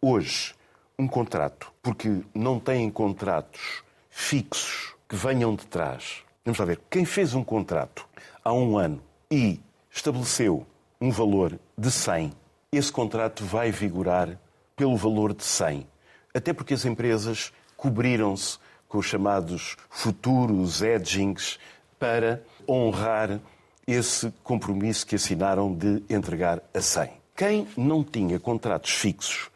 [0.00, 0.54] hoje
[0.98, 6.22] um contrato, porque não têm contratos fixos que venham de trás.
[6.44, 6.80] Vamos lá ver.
[6.90, 8.06] Quem fez um contrato
[8.44, 10.66] há um ano e estabeleceu
[11.00, 12.32] um valor de 100,
[12.70, 14.38] esse contrato vai vigorar
[14.76, 15.86] pelo valor de 100.
[16.34, 18.58] Até porque as empresas cobriram-se
[18.88, 21.58] com os chamados futuros edgings
[21.98, 23.40] para honrar
[23.86, 27.10] esse compromisso que assinaram de entregar a 100.
[27.36, 29.50] Quem não tinha contratos fixos,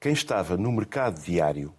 [0.00, 1.72] quem estava no mercado diário,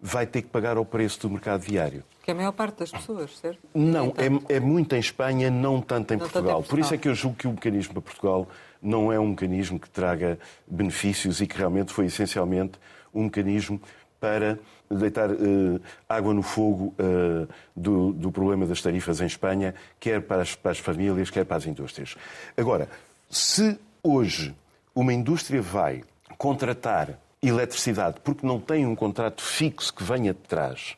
[0.00, 2.04] vai ter que pagar ao preço do mercado diário.
[2.22, 3.60] Que é a maior parte das pessoas, certo?
[3.74, 4.52] Não, tanto.
[4.52, 6.62] é, é muito em Espanha, não tanto em Não tanto em Portugal.
[6.62, 6.94] Por isso Portugal.
[6.94, 8.48] é que eu julgo que o mecanismo para Portugal
[8.82, 12.78] não é um mecanismo que traga benefícios e que realmente foi essencialmente
[13.14, 13.80] um mecanismo
[14.20, 14.58] para
[14.90, 20.42] deitar eh, água no fogo eh, do, do problema das tarifas em Espanha, quer para
[20.42, 22.16] as, para as famílias, quer para as indústrias.
[22.56, 22.88] Agora,
[23.30, 24.54] se hoje
[24.94, 26.02] uma indústria vai
[26.36, 30.96] contratar eletricidade porque não tem um contrato fixo que venha de trás,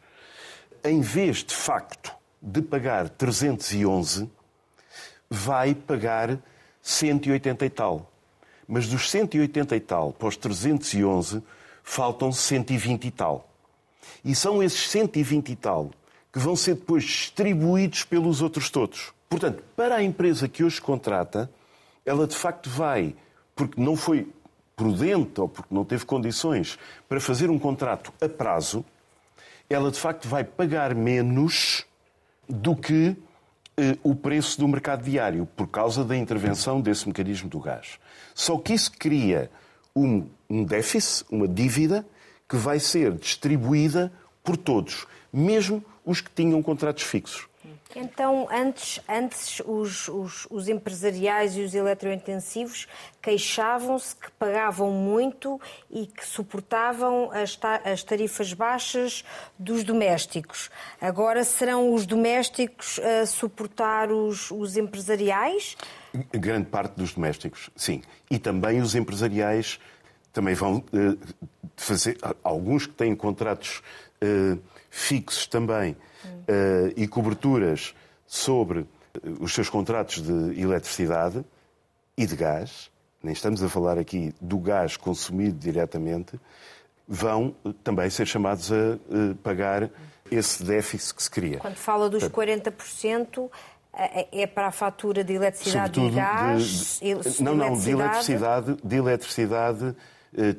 [0.83, 4.31] em vez de facto de pagar 311,
[5.29, 6.39] vai pagar
[6.83, 8.11] 180 e tal.
[8.67, 11.43] Mas dos 180 e tal para os 311,
[11.83, 13.49] faltam 120 e tal.
[14.25, 15.91] E são esses 120 e tal
[16.33, 19.13] que vão ser depois distribuídos pelos outros todos.
[19.29, 21.51] Portanto, para a empresa que hoje contrata,
[22.05, 23.15] ela de facto vai,
[23.55, 24.29] porque não foi
[24.77, 28.85] prudente ou porque não teve condições para fazer um contrato a prazo,
[29.69, 31.85] ela de facto vai pagar menos
[32.49, 33.17] do que
[34.03, 37.99] o preço do mercado diário, por causa da intervenção desse mecanismo do gás.
[38.35, 39.51] Só que isso cria
[39.95, 42.07] um, um déficit, uma dívida,
[42.49, 44.13] que vai ser distribuída
[44.43, 47.50] por todos, mesmo os que tinham contratos fixos.
[47.97, 52.87] Então, antes, antes os, os, os empresariais e os eletrointensivos
[53.21, 59.25] queixavam-se que pagavam muito e que suportavam as, ta- as tarifas baixas
[59.59, 60.71] dos domésticos.
[61.01, 65.77] Agora serão os domésticos a suportar os, os empresariais?
[66.33, 68.03] Grande parte dos domésticos, sim.
[68.31, 69.81] E também os empresariais
[70.33, 71.17] também vão eh,
[71.77, 72.19] fazer.
[72.45, 73.83] Alguns que têm contratos
[74.21, 74.57] eh,
[74.91, 75.97] fixos também
[76.49, 77.95] eh, e coberturas
[78.27, 81.45] sobre eh, os seus contratos de eletricidade
[82.17, 82.91] e de gás,
[83.23, 86.39] nem estamos a falar aqui do gás consumido diretamente,
[87.09, 88.99] vão eh, também ser chamados a eh,
[89.43, 89.91] pagar
[90.31, 91.59] esse déficit que se cria.
[91.59, 93.51] Quando fala dos 40%,
[93.93, 97.01] é para a fatura de eletricidade e gás?
[97.03, 99.97] de- de- não, não, de eletricidade, de eletricidade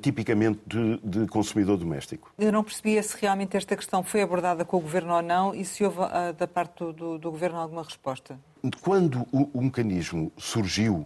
[0.01, 2.31] tipicamente de, de consumidor doméstico.
[2.37, 5.63] Eu não percebia se realmente esta questão foi abordada com o Governo ou não e
[5.63, 8.37] se houve ah, da parte do, do- do Governo alguma resposta.
[8.81, 11.05] Quando o, o mecanismo surgiu,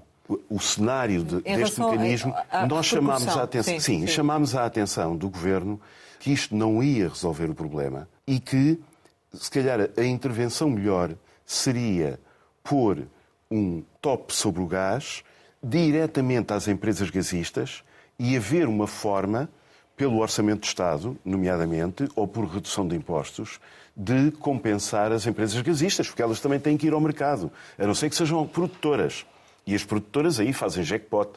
[0.50, 4.08] o, cenário de- deste relação a- mecanismo, à nós chamámos a atenção, Sim, sim, sim.
[4.08, 5.80] chamámos a atenção do governo
[6.20, 8.82] que isto não ia resolver o problema e que,
[9.32, 11.12] se calhar, a intervenção melhor
[11.46, 12.20] seria
[12.64, 13.04] pôr
[13.52, 15.24] um top sobre o gás
[15.64, 17.84] diretamente às empresas gasistas
[18.18, 19.50] e haver uma forma
[19.96, 23.60] pelo Orçamento de Estado, nomeadamente, ou por redução de impostos,
[23.96, 27.96] de compensar as empresas gasistas, porque elas também têm que ir ao mercado, a não
[27.96, 29.26] ser que sejam produtoras.
[29.66, 31.30] E as produtoras aí fazem jackpot.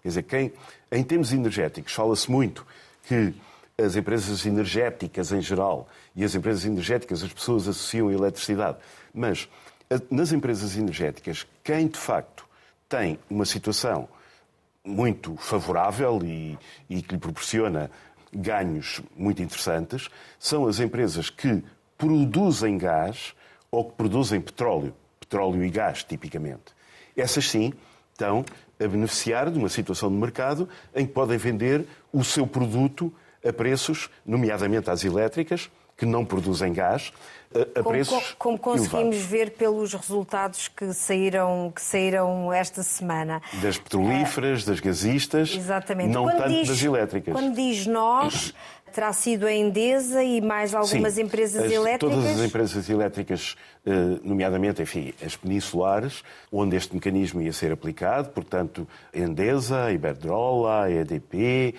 [0.00, 0.52] Quer dizer, quem,
[0.92, 2.64] em termos energéticos, fala-se muito
[3.06, 3.34] que
[3.76, 8.78] as empresas energéticas em geral e as empresas energéticas, as pessoas associam a eletricidade.
[9.12, 9.48] Mas
[10.10, 12.46] nas empresas energéticas, quem de facto
[12.88, 14.08] tem uma situação
[14.84, 16.58] muito favorável e,
[16.90, 17.90] e que lhe proporciona
[18.32, 21.62] ganhos muito interessantes são as empresas que
[21.96, 23.34] produzem gás
[23.70, 26.74] ou que produzem petróleo, petróleo e gás, tipicamente.
[27.16, 27.72] Essas sim
[28.12, 28.44] estão
[28.78, 33.12] a beneficiar de uma situação de mercado em que podem vender o seu produto
[33.44, 35.70] a preços, nomeadamente às elétricas,
[36.04, 37.12] que não produzem gás,
[37.54, 39.26] a, como, preços como, como conseguimos elevados.
[39.26, 43.40] ver pelos resultados que saíram, que saíram esta semana.
[43.62, 44.70] Das petrolíferas, é...
[44.70, 46.12] das gasistas, Exatamente.
[46.12, 47.32] não quando tanto diz, das elétricas.
[47.32, 48.52] Quando diz nós,
[48.92, 52.16] terá sido a Endesa e mais algumas Sim, empresas as, elétricas?
[52.16, 53.90] Todas as empresas elétricas, eh,
[54.22, 61.74] nomeadamente, enfim, as peninsulares, onde este mecanismo ia ser aplicado, portanto, Endesa, Iberdrola, EDP,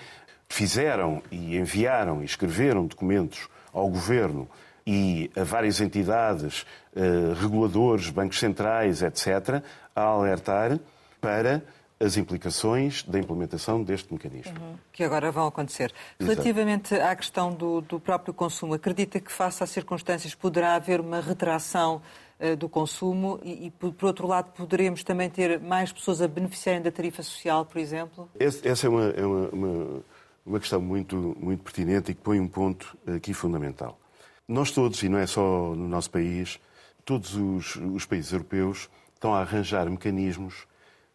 [0.48, 4.48] fizeram e enviaram e escreveram documentos ao Governo
[4.86, 9.62] e a várias entidades, uh, reguladores, bancos centrais, etc.,
[9.94, 10.78] a alertar
[11.20, 11.62] para
[11.98, 14.54] as implicações da implementação deste mecanismo.
[14.60, 14.74] Uhum.
[14.92, 15.92] Que agora vão acontecer.
[16.20, 16.40] Exato.
[16.40, 21.20] Relativamente à questão do, do, próprio consumo, acredita que, face às circunstâncias, poderá haver uma
[21.20, 22.02] retração
[22.38, 26.82] uh, do consumo e, e, por outro lado, poderemos também ter mais pessoas a beneficiarem
[26.82, 28.28] da tarifa social, por exemplo?
[28.38, 30.04] Essa é uma, é uma, uma,
[30.46, 33.98] uma questão muito, muito pertinente e que põe um ponto aqui fundamental.
[34.46, 36.60] Nós todos, e não é só no nosso país,
[37.04, 40.66] todos os, os países europeus estão a arranjar mecanismos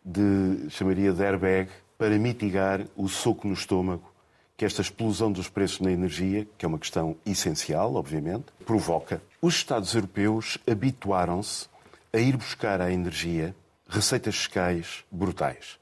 [0.04, 4.12] de, chamaria de airbag, para mitigar o soco no estômago
[4.58, 9.22] que esta explosão dos preços na energia, que é uma questão essencial, obviamente, provoca.
[9.42, 11.68] Os Estados europeus habituaram-se
[12.12, 13.56] a ir buscar à energia
[13.88, 15.80] receitas fiscais brutais.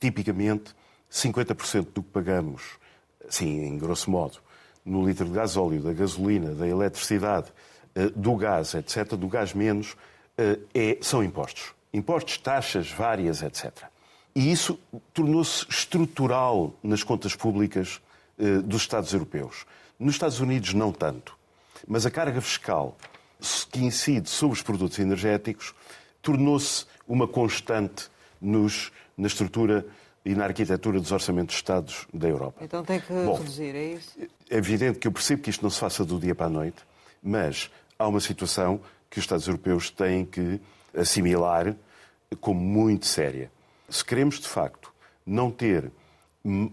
[0.00, 0.74] Tipicamente,
[1.10, 2.78] 50% do que pagamos,
[3.28, 4.38] sim, em grosso modo,
[4.84, 7.52] no litro de gasóleo, da gasolina, da eletricidade,
[7.94, 9.96] eh, do gás, etc., do gás menos,
[10.36, 11.72] eh, é, são impostos.
[11.92, 13.70] Impostos, taxas várias, etc.
[14.34, 14.78] E isso
[15.12, 18.00] tornou-se estrutural nas contas públicas
[18.38, 19.66] eh, dos Estados europeus.
[19.98, 21.36] Nos Estados Unidos, não tanto.
[21.86, 22.96] Mas a carga fiscal
[23.70, 25.74] que incide sobre os produtos energéticos
[26.22, 28.08] tornou-se uma constante
[28.40, 29.84] nos, na estrutura
[30.24, 32.62] e na arquitetura dos orçamentos de Estados da Europa.
[32.64, 34.18] Então tem que Bom, reduzir, é isso?
[34.48, 36.82] É evidente que eu percebo que isto não se faça do dia para a noite,
[37.22, 38.80] mas há uma situação
[39.10, 40.60] que os Estados europeus têm que
[40.96, 41.74] assimilar
[42.40, 43.50] como muito séria.
[43.88, 44.92] Se queremos, de facto,
[45.26, 45.90] não ter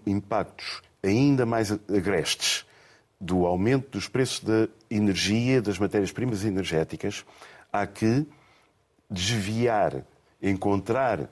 [0.06, 2.66] impactos ainda mais agrestes
[3.20, 7.26] do aumento dos preços da energia, das matérias-primas energéticas,
[7.72, 8.26] há que
[9.10, 10.06] desviar,
[10.42, 11.30] encontrar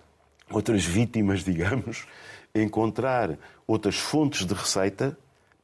[0.52, 2.06] outras vítimas, digamos,
[2.54, 5.18] encontrar outras fontes de receita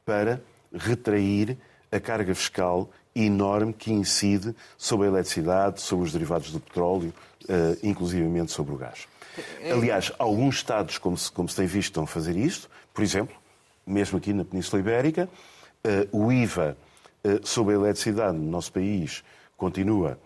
[0.04, 0.40] para
[0.72, 1.56] retrair
[1.90, 7.78] a carga fiscal enorme que incide sobre a eletricidade, sobre os derivados do petróleo, uh,
[7.86, 9.06] inclusivamente sobre o gás.
[9.70, 12.68] Aliás, alguns Estados, como se, como se tem visto, estão a fazer isto.
[12.92, 13.34] Por exemplo,
[13.86, 15.28] mesmo aqui na Península Ibérica,
[16.12, 16.76] uh, o IVA
[17.42, 19.24] sobre a eletricidade no nosso país
[19.56, 20.18] continua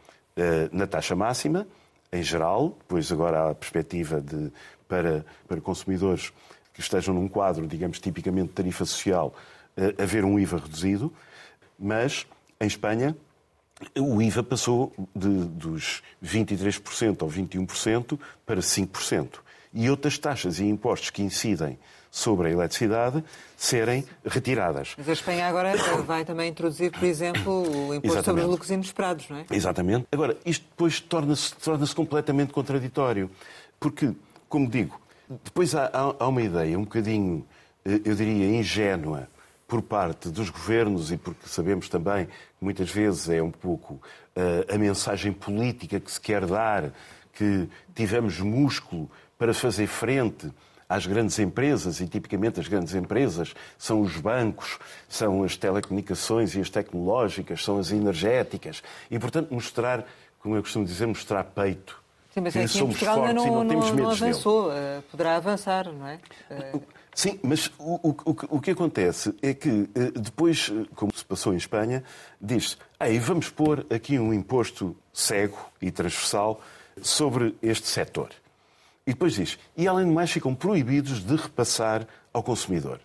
[0.72, 1.64] na taxa máxima,
[2.12, 4.52] em geral, pois agora há a perspectiva de,
[4.86, 6.32] para, para consumidores
[6.72, 9.34] que estejam num quadro, digamos, tipicamente de tarifa social,
[9.76, 11.12] uh, haver um IVA reduzido,
[11.78, 12.26] mas
[12.60, 13.16] em Espanha
[13.96, 19.40] o IVA passou de, dos 23% ou 21% para 5%.
[19.72, 21.78] E outras taxas e impostos que incidem
[22.10, 23.22] sobre a eletricidade
[23.56, 24.94] serem retiradas.
[24.96, 25.74] Mas a Espanha agora
[26.06, 28.24] vai também introduzir, por exemplo, o imposto Exatamente.
[28.24, 29.46] sobre os lucros inesperados, não é?
[29.50, 30.06] Exatamente.
[30.12, 33.30] Agora, isto depois torna-se torna completamente contraditório,
[33.78, 34.12] porque,
[34.48, 35.00] como digo,
[35.44, 37.44] depois há, há uma ideia um bocadinho,
[37.84, 39.28] eh, eu diria, ingênua
[39.66, 44.74] por parte dos governos e porque sabemos também que muitas vezes é um pouco uh,
[44.74, 46.90] a mensagem política que se quer dar,
[47.34, 50.50] que tivemos músculo para fazer frente
[50.88, 56.60] às grandes empresas, e tipicamente as grandes empresas são os bancos, são as telecomunicações e
[56.60, 60.06] as tecnológicas, são as energéticas, e portanto mostrar,
[60.40, 62.02] como eu costumo dizer, mostrar peito.
[62.32, 64.68] Sim, mas que aqui somos Portugal fortes não, e não, não temos medo não avançou,
[64.68, 64.80] dele.
[64.80, 66.20] Eh, poderá avançar, não é?
[67.14, 68.16] Sim, mas o, o,
[68.50, 72.04] o, que acontece é que eh, depois, eh, como se passou em Espanha,
[72.40, 76.60] diz-se, aí vamos pôr aqui um imposto cego e transversal
[77.02, 78.28] sobre este setor.
[79.08, 83.00] E depois diz, e além do mais ficam proibidos de repassar ao consumidor.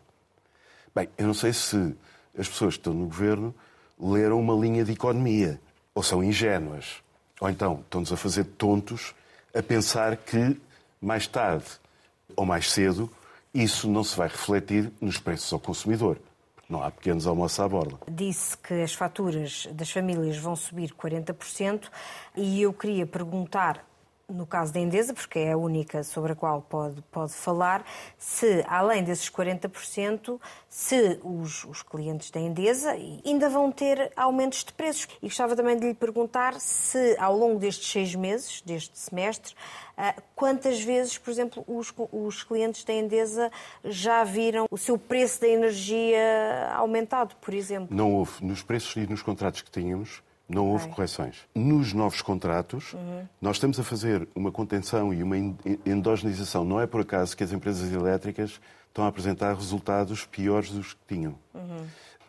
[0.93, 1.95] Bem, eu não sei se
[2.37, 3.55] as pessoas que estão no governo
[3.97, 5.61] leram uma linha de economia,
[5.95, 7.01] ou são ingênuas,
[7.39, 9.15] ou então estão-nos a fazer tontos
[9.55, 10.59] a pensar que
[11.01, 11.67] mais tarde
[12.35, 13.09] ou mais cedo
[13.53, 16.17] isso não se vai refletir nos preços ao consumidor.
[16.67, 17.97] Não há pequenos almoços à borda.
[18.09, 21.89] Disse que as faturas das famílias vão subir 40%
[22.35, 23.85] e eu queria perguntar
[24.29, 27.85] no caso da Endesa, porque é a única sobre a qual pode, pode falar,
[28.17, 32.91] se além desses 40%, se os, os clientes da Endesa
[33.25, 35.07] ainda vão ter aumentos de preços.
[35.21, 39.53] E gostava também de lhe perguntar se ao longo destes seis meses, deste semestre,
[39.95, 43.51] ah, quantas vezes, por exemplo, os, os clientes da Endesa
[43.83, 47.95] já viram o seu preço da energia aumentado, por exemplo?
[47.95, 48.43] Não houve.
[48.43, 51.37] Nos preços e nos contratos que tínhamos, não houve correções.
[51.55, 53.27] Nos novos contratos, uhum.
[53.41, 55.37] nós estamos a fazer uma contenção e uma
[55.85, 56.63] endogenização.
[56.63, 61.15] Não é por acaso que as empresas elétricas estão a apresentar resultados piores dos que
[61.15, 61.35] tinham.
[61.53, 61.85] Uhum.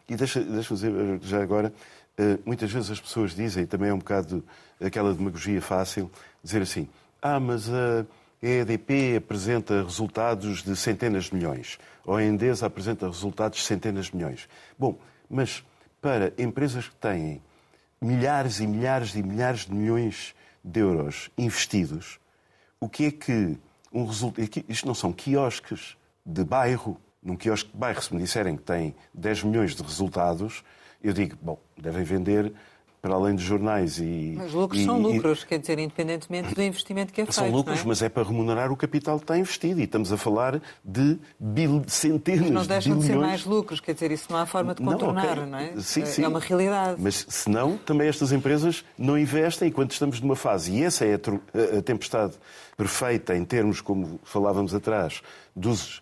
[0.08, 1.72] E deixa-me deixa dizer já agora,
[2.16, 4.44] eh, muitas vezes as pessoas dizem, e também é um bocado
[4.82, 6.10] aquela demagogia fácil,
[6.42, 6.88] dizer assim,
[7.20, 8.04] ah, mas a
[8.42, 14.16] EDP apresenta resultados de centenas de milhões, ou a Endesa apresenta resultados de centenas de
[14.16, 14.48] milhões.
[14.78, 15.64] Bom, mas
[16.00, 17.40] para empresas que têm
[18.00, 22.18] milhares e milhares e milhares de milhões de euros investidos,
[22.80, 23.58] o que é que
[23.92, 24.48] um resultado.
[24.68, 27.00] Isto não são quiosques de bairro.
[27.22, 30.62] Num quiosque de bairro, se me disserem que tem 10 milhões de resultados,
[31.02, 32.52] eu digo, bom, devem vender
[33.04, 34.32] para além dos jornais e...
[34.34, 35.46] Mas lucros e, são lucros, e...
[35.46, 37.34] quer dizer, independentemente do investimento que é feito.
[37.34, 37.82] São lucros, é?
[37.84, 39.78] mas é para remunerar o capital que está investido.
[39.78, 41.82] E estamos a falar de bil...
[41.86, 44.74] centenas mas não deixam de, de ser mais lucros, quer dizer, isso não há forma
[44.74, 45.50] de contornar, não, okay.
[45.50, 45.80] não é?
[45.82, 46.24] Sim, é, sim.
[46.24, 46.98] É uma realidade.
[46.98, 51.78] Mas senão, também estas empresas não investem enquanto estamos numa fase, e essa é a,
[51.78, 52.32] a tempestade
[52.74, 55.20] perfeita em termos, como falávamos atrás,
[55.54, 56.00] dos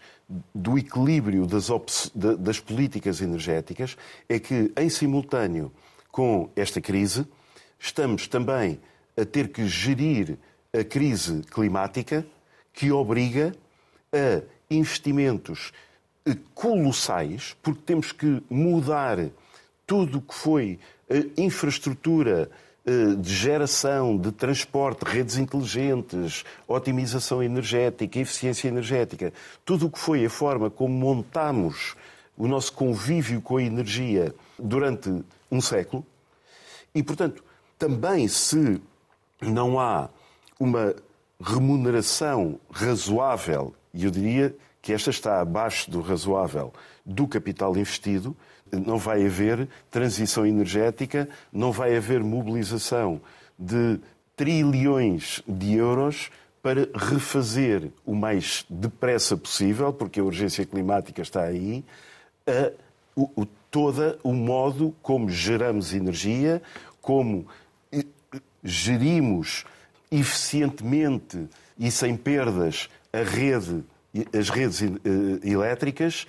[0.54, 1.68] do equilíbrio das,
[2.14, 3.96] das políticas energéticas,
[4.28, 5.72] é que, em simultâneo
[6.12, 7.26] com esta crise,
[7.78, 8.78] estamos também
[9.16, 10.38] a ter que gerir
[10.72, 12.24] a crise climática
[12.72, 13.56] que obriga
[14.12, 15.72] a investimentos
[16.54, 19.18] colossais, porque temos que mudar
[19.86, 20.78] tudo o que foi
[21.36, 22.48] infraestrutura
[22.84, 29.32] eh, de geração, de transporte, redes inteligentes, otimização energética, eficiência energética,
[29.64, 31.94] tudo o que foi a forma como montamos
[32.36, 35.22] o nosso convívio com a energia durante
[35.52, 36.04] um século.
[36.94, 37.44] E, portanto,
[37.78, 38.80] também se
[39.40, 40.08] não há
[40.58, 40.94] uma
[41.40, 46.72] remuneração razoável, e eu diria que esta está abaixo do razoável,
[47.04, 48.36] do capital investido,
[48.72, 53.20] não vai haver transição energética, não vai haver mobilização
[53.58, 54.00] de
[54.34, 56.30] trilhões de euros
[56.62, 61.84] para refazer o mais depressa possível, porque a urgência climática está aí,
[62.46, 62.72] a,
[63.14, 66.62] o, o, todo o modo como geramos energia,
[67.00, 67.46] como
[68.62, 69.64] gerimos
[70.10, 73.82] eficientemente e sem perdas a rede,
[74.38, 74.88] as redes eh,
[75.42, 76.26] elétricas.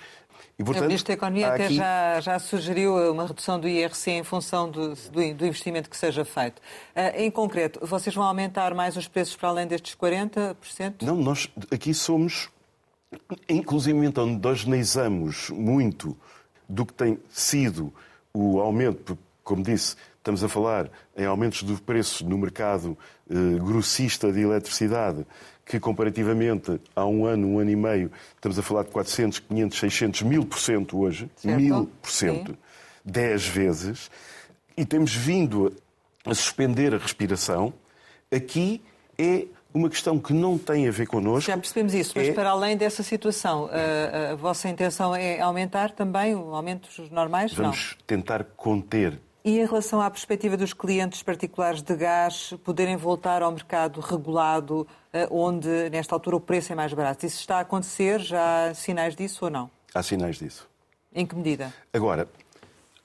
[0.58, 1.74] E, portanto, o Ministro da Economia até aqui...
[1.74, 6.60] já, já, sugeriu uma redução do IRC em função do, do, investimento que seja feito.
[6.96, 11.02] Uh, em concreto, vocês vão aumentar mais os preços para além destes 40%?
[11.02, 12.48] Não, nós aqui somos,
[13.48, 16.16] inclusive onde endogeneizamos muito
[16.68, 17.92] do que tem sido
[18.32, 22.96] o aumento, como disse, Estamos a falar em aumentos do preço no mercado
[23.28, 25.26] eh, grossista de eletricidade,
[25.66, 29.78] que comparativamente há um ano, um ano e meio, estamos a falar de 400, 500,
[29.78, 31.30] 600, mil por cento hoje.
[31.36, 31.60] Certo.
[31.60, 32.56] Mil por cento.
[33.04, 34.10] Dez vezes.
[34.74, 35.70] E temos vindo
[36.24, 37.74] a suspender a respiração.
[38.34, 38.80] Aqui
[39.18, 39.44] é
[39.74, 41.50] uma questão que não tem a ver connosco.
[41.50, 42.32] Já percebemos isso, mas é...
[42.32, 47.52] para além dessa situação, a, a, vossa intenção é aumentar também o aumento dos normais?
[47.52, 48.06] Vamos não.
[48.06, 53.52] tentar conter e em relação à perspectiva dos clientes particulares de gás poderem voltar ao
[53.52, 58.20] mercado regulado, eh, onde nesta altura o preço é mais barato, isso está a acontecer?
[58.20, 59.70] Já há sinais disso ou não?
[59.94, 60.66] Há sinais disso.
[61.14, 61.74] Em que medida?
[61.92, 62.26] Agora,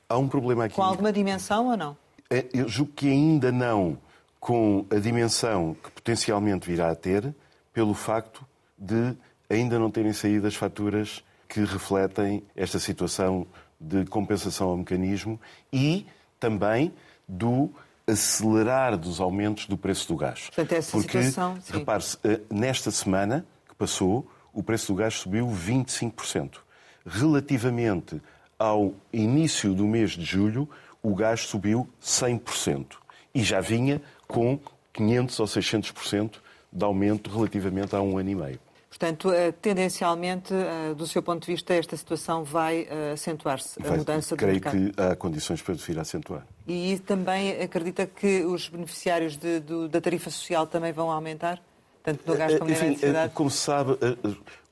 [0.08, 0.76] há um problema aqui.
[0.76, 1.98] Com alguma dimensão ou não?
[2.30, 3.98] É, eu julgo que ainda não
[4.40, 7.34] com a dimensão que potencialmente virá a ter,
[7.74, 8.46] pelo facto
[8.78, 9.16] de
[9.50, 13.48] ainda não terem saído as faturas que refletem esta situação
[13.80, 15.40] de compensação ao mecanismo
[15.74, 16.06] e
[16.40, 16.94] também
[17.28, 17.72] do
[18.08, 20.46] acelerar dos aumentos do preço do gás.
[20.46, 25.48] Portanto, essa Porque, situação, repare-se, eh, nesta semana que passou, o preço do gás subiu
[25.48, 26.58] 25%.
[27.06, 28.22] Relativamente
[28.58, 30.68] ao início do mês de julho,
[31.02, 32.98] o gás subiu 100%.
[33.34, 34.60] E já vinha com
[34.94, 36.32] 500 ou 600%
[36.72, 38.60] de aumento relativamente a um ano e meio.
[38.88, 44.36] Portanto, uh, tendencialmente, uh, do seu ponto de vista, esta situação vai acentuar-se, a mudança
[44.36, 44.72] do mercado.
[44.72, 46.46] Creio que há condições para vir a acentuar.
[46.68, 51.62] E também acredita que os beneficiários de, do, da tarifa social também vão aumentar?
[52.04, 53.34] Tanto no gás como Enfim, na eletricidade?
[53.34, 53.98] Como se sabe,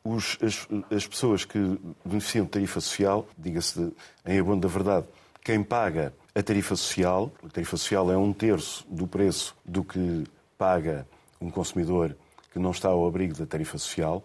[0.04, 1.60] os, as, as, pessoas que
[2.04, 3.94] beneficiam de tarifa social, diga-se
[4.26, 5.06] em abono da verdade,
[5.44, 10.24] quem paga a tarifa social, a tarifa social é um terço do preço do que
[10.58, 11.08] paga
[11.42, 12.16] um consumidor
[12.52, 14.24] que não está ao abrigo da tarifa social,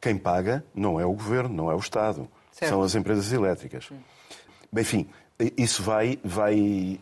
[0.00, 2.70] quem paga não é o governo, não é o Estado, certo.
[2.70, 3.90] são as empresas elétricas.
[4.72, 5.08] Bem, enfim,
[5.56, 6.98] isso vai, vai,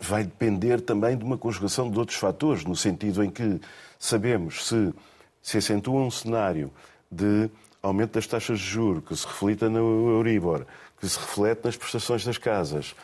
[0.00, 3.60] vai depender também de uma conjugação de outros fatores, no sentido em que
[3.98, 4.94] sabemos se
[5.42, 6.70] se acentua um cenário
[7.10, 7.50] de
[7.82, 10.66] aumento das taxas de juros, que se reflita no Euribor,
[10.98, 12.94] que se reflete nas prestações das casas,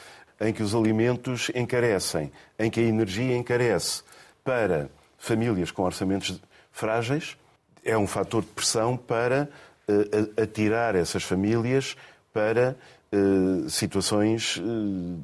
[0.40, 4.02] em que os alimentos encarecem, em que a energia encarece
[4.44, 7.36] para famílias com orçamentos frágeis,
[7.84, 9.48] é um fator de pressão para
[9.88, 11.96] uh, atirar essas famílias
[12.32, 12.76] para
[13.12, 14.62] uh, situações uh,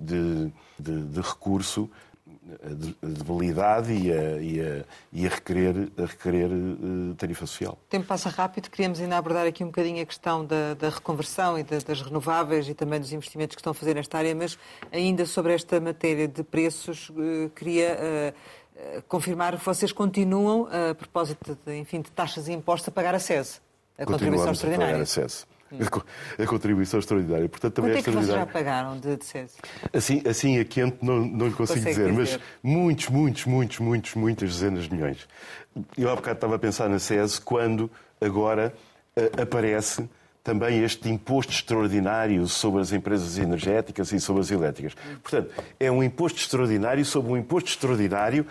[0.01, 1.91] de, de, de, recurso
[3.01, 7.79] debilidade e a, e a, e a requerer, a requerer uh, tarifa social.
[7.87, 11.59] O tempo passa rápido, queríamos ainda abordar aqui um bocadinho a questão da, da reconversão
[11.59, 14.59] e da, das renováveis e também dos investimentos que estão a fazer nesta área, mas
[14.91, 21.57] ainda sobre esta matéria de preços, uh, queria uh, confirmar que vocês continuam, a propósito
[21.65, 23.61] de, enfim, de taxas e impostos, a pagar a SES,
[23.97, 25.03] a contribuição extraordinária.
[25.03, 25.52] A pagar a
[26.39, 27.49] a contribuição extraordinária.
[27.49, 29.25] Portanto, também Quanto é que vocês já pagaram de, de
[29.93, 34.15] Assim, assim a quente não, não lhe consigo dizer, dizer, mas muitos, muitos, muitos, muitos,
[34.15, 35.29] muitas dezenas de milhões.
[35.97, 38.75] Eu há bocado estava a pensar na SES quando agora
[39.17, 40.09] uh, aparece
[40.43, 44.95] também este imposto extraordinário sobre as empresas energéticas e sobre as elétricas.
[45.23, 48.45] Portanto, é um imposto extraordinário sobre um imposto extraordinário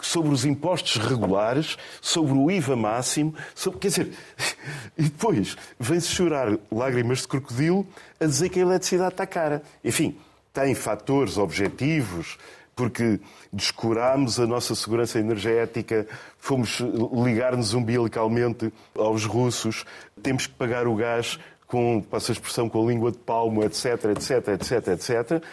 [0.00, 4.12] sobre os impostos regulares, sobre o IVA máximo, sobre, quer dizer,
[4.96, 7.86] e depois vem-se chorar lágrimas de crocodilo
[8.20, 9.62] a dizer que a eletricidade está cara.
[9.84, 10.16] Enfim,
[10.52, 12.38] tem fatores objetivos,
[12.76, 13.20] porque
[13.52, 16.06] descurámos a nossa segurança energética,
[16.38, 16.80] fomos
[17.24, 19.84] ligar-nos umbilicalmente aos russos,
[20.22, 24.04] temos que pagar o gás com, passa a expressão, com a língua de palmo, etc,
[24.16, 25.44] etc, etc, etc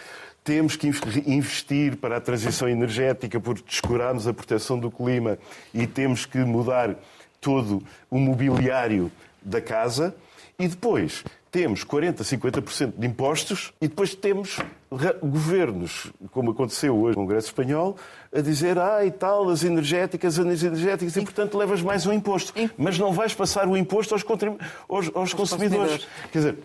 [0.46, 0.86] temos que
[1.26, 5.36] investir para a transição energética porque descuramos a proteção do clima
[5.74, 6.94] e temos que mudar
[7.40, 9.10] todo o mobiliário
[9.42, 10.14] da casa.
[10.56, 14.58] E depois temos 40%, 50% de impostos e depois temos
[15.20, 17.96] governos, como aconteceu hoje no Congresso Espanhol,
[18.32, 22.52] a dizer, ah, e tal, as energéticas, as energéticas, e portanto levas mais um imposto.
[22.78, 24.24] Mas não vais passar o imposto aos,
[24.88, 26.06] aos, aos consumidores.
[26.30, 26.58] Quer dizer,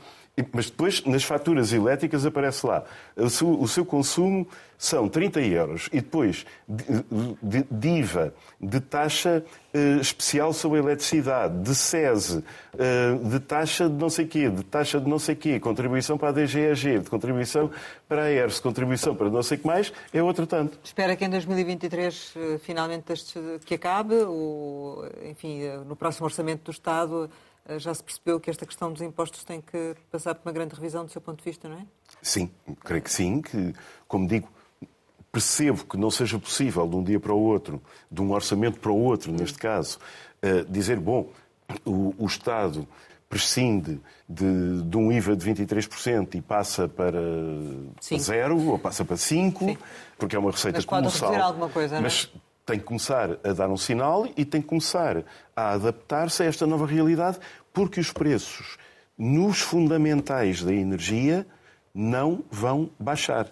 [0.53, 2.83] mas depois, nas faturas elétricas, aparece lá.
[3.17, 5.89] O seu, consumo são 30 euros.
[5.91, 13.29] E depois, de, de IVA, de taxa uh, especial sobre a eletricidade, de SESE, uh,
[13.29, 16.31] de taxa de não sei quê, de taxa de não sei quê, contribuição para a
[16.31, 17.69] DGAG, de contribuição
[18.07, 20.79] para a ERS, contribuição para não sei o que mais, é outro tanto.
[20.83, 23.03] Espera que em 2023 eh, finalmente
[23.65, 28.65] que acabe, ou, enfim, no próximo orçamento do Estado eh, já se percebeu que esta
[28.65, 31.69] questão dos impostos tem que passar por uma grande revisão do seu ponto de vista,
[31.69, 31.85] não é?
[32.21, 32.51] Sim,
[32.83, 33.73] creio que sim, que,
[34.07, 34.47] como digo,
[35.31, 37.81] percebo que não seja possível de um dia para o outro,
[38.11, 39.99] de um orçamento para o outro, neste caso,
[40.43, 41.29] uh, dizer, bom,
[41.85, 42.87] o, o Estado
[43.29, 47.17] prescinde de, de, um IVA de 23% e passa para
[48.19, 49.77] zero ou passa para 5%, Sim.
[50.17, 51.41] porque é uma receita Mas pode colossal.
[51.41, 52.03] alguma coisa, não é?
[52.03, 52.29] Mas
[52.71, 56.65] tem que começar a dar um sinal e tem que começar a adaptar-se a esta
[56.65, 57.37] nova realidade,
[57.73, 58.77] porque os preços
[59.17, 61.45] nos fundamentais da energia
[61.93, 63.47] não vão baixar.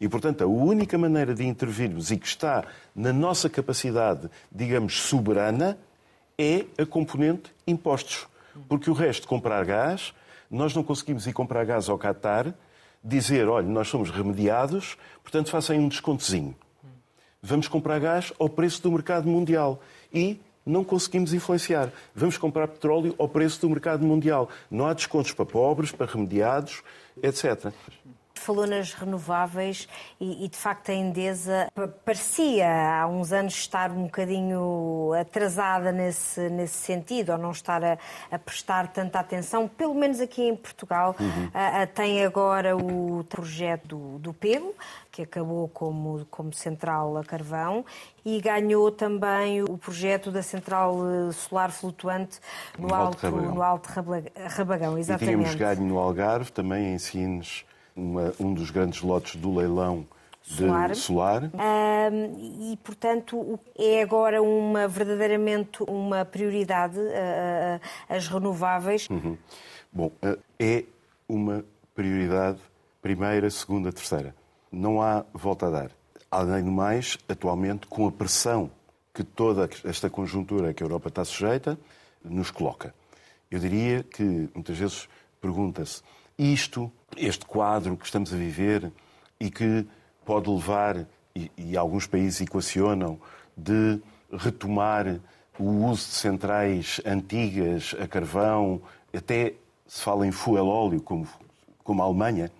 [0.00, 2.64] E, portanto, a única maneira de intervirmos e que está
[2.96, 5.78] na nossa capacidade, digamos, soberana,
[6.38, 8.26] é a componente impostos.
[8.66, 10.14] Porque o resto, comprar gás,
[10.50, 12.54] nós não conseguimos ir comprar gás ao Qatar,
[13.02, 16.56] dizer, olha, nós somos remediados, portanto, façam um descontozinho
[17.44, 19.80] vamos comprar gás ao preço do mercado mundial.
[20.12, 21.92] E não conseguimos influenciar.
[22.14, 24.48] Vamos comprar petróleo ao preço do mercado mundial.
[24.70, 26.82] Não há descontos para pobres, para remediados,
[27.22, 27.70] etc.
[28.36, 29.88] Falou nas renováveis
[30.20, 31.68] e, e, de facto, a Endesa
[32.04, 37.96] parecia há uns anos estar um bocadinho atrasada nesse, nesse sentido, ou não estar a,
[38.30, 41.16] a prestar tanta atenção, pelo menos aqui em Portugal.
[41.18, 41.50] Uhum.
[41.54, 44.74] A, a, tem agora o projeto do, do Pego,
[45.10, 47.84] que acabou como, como central a carvão,
[48.24, 52.40] e ganhou também o projeto da central eh, solar flutuante
[52.76, 53.54] no, no Alto, Rabagão.
[53.54, 54.98] no Alto Rabagão.
[54.98, 55.32] Exatamente.
[55.32, 57.64] E tínhamos ganho no Algarve, também em Sines,
[57.94, 60.06] uma, um dos grandes lotes do leilão
[60.42, 60.94] solar.
[60.94, 61.42] solar.
[61.44, 69.08] Um, e, portanto, é agora uma verdadeiramente uma prioridade uh, as renováveis.
[69.08, 69.36] Uhum.
[69.92, 70.10] Bom,
[70.58, 70.84] é
[71.28, 71.64] uma
[71.94, 72.58] prioridade
[73.00, 74.34] primeira, segunda, terceira.
[74.70, 75.90] Não há volta a dar.
[76.30, 78.70] Além do mais, atualmente, com a pressão
[79.12, 81.78] que toda esta conjuntura que a Europa está sujeita
[82.24, 82.92] nos coloca.
[83.48, 85.08] Eu diria que muitas vezes
[85.40, 86.02] pergunta-se
[86.38, 88.92] isto, este quadro que estamos a viver
[89.38, 89.86] e que
[90.24, 93.18] pode levar, e, e alguns países equacionam,
[93.56, 94.00] de
[94.32, 95.20] retomar
[95.58, 98.82] o uso de centrais antigas a carvão,
[99.12, 99.54] até
[99.86, 101.28] se fala em fuel óleo, como,
[101.82, 102.50] como a Alemanha.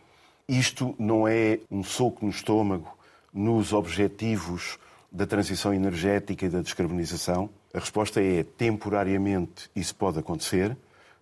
[0.48, 2.96] Isto não é um soco no estômago
[3.32, 4.78] nos objetivos
[5.10, 7.48] da transição energética e da descarbonização?
[7.72, 10.76] A resposta é temporariamente isso pode acontecer,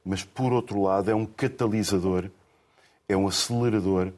[0.05, 2.29] mas por outro lado é um catalisador,
[3.09, 4.13] é um acelerador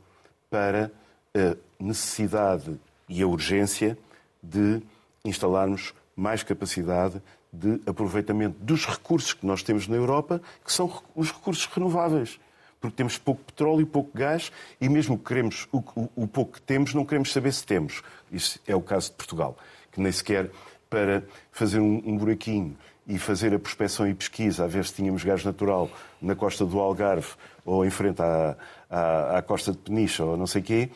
[0.51, 0.91] para
[1.35, 2.79] a necessidade
[3.09, 3.99] e a urgência
[4.43, 4.83] de
[5.25, 7.21] instalarmos mais capacidade
[7.53, 12.41] de aproveitamento dos recursos que nós temos na Europa, que são os recursos renováveis.
[12.81, 16.61] Porque temos pouco petróleo, pouco gás e mesmo que queremos, o, o, o pouco que
[16.61, 18.03] temos, não queremos saber se temos.
[18.31, 19.57] Isso é o caso de Portugal,
[19.91, 20.51] que nem sequer
[20.91, 22.77] para fazer um, um buraquinho
[23.07, 26.79] e fazer a prospecção e pesquisa, a ver se tínhamos gás natural na costa do
[26.79, 27.33] Algarve
[27.65, 28.57] ou em frente à,
[28.91, 30.91] à, à costa de Peniche ou não sei o quê,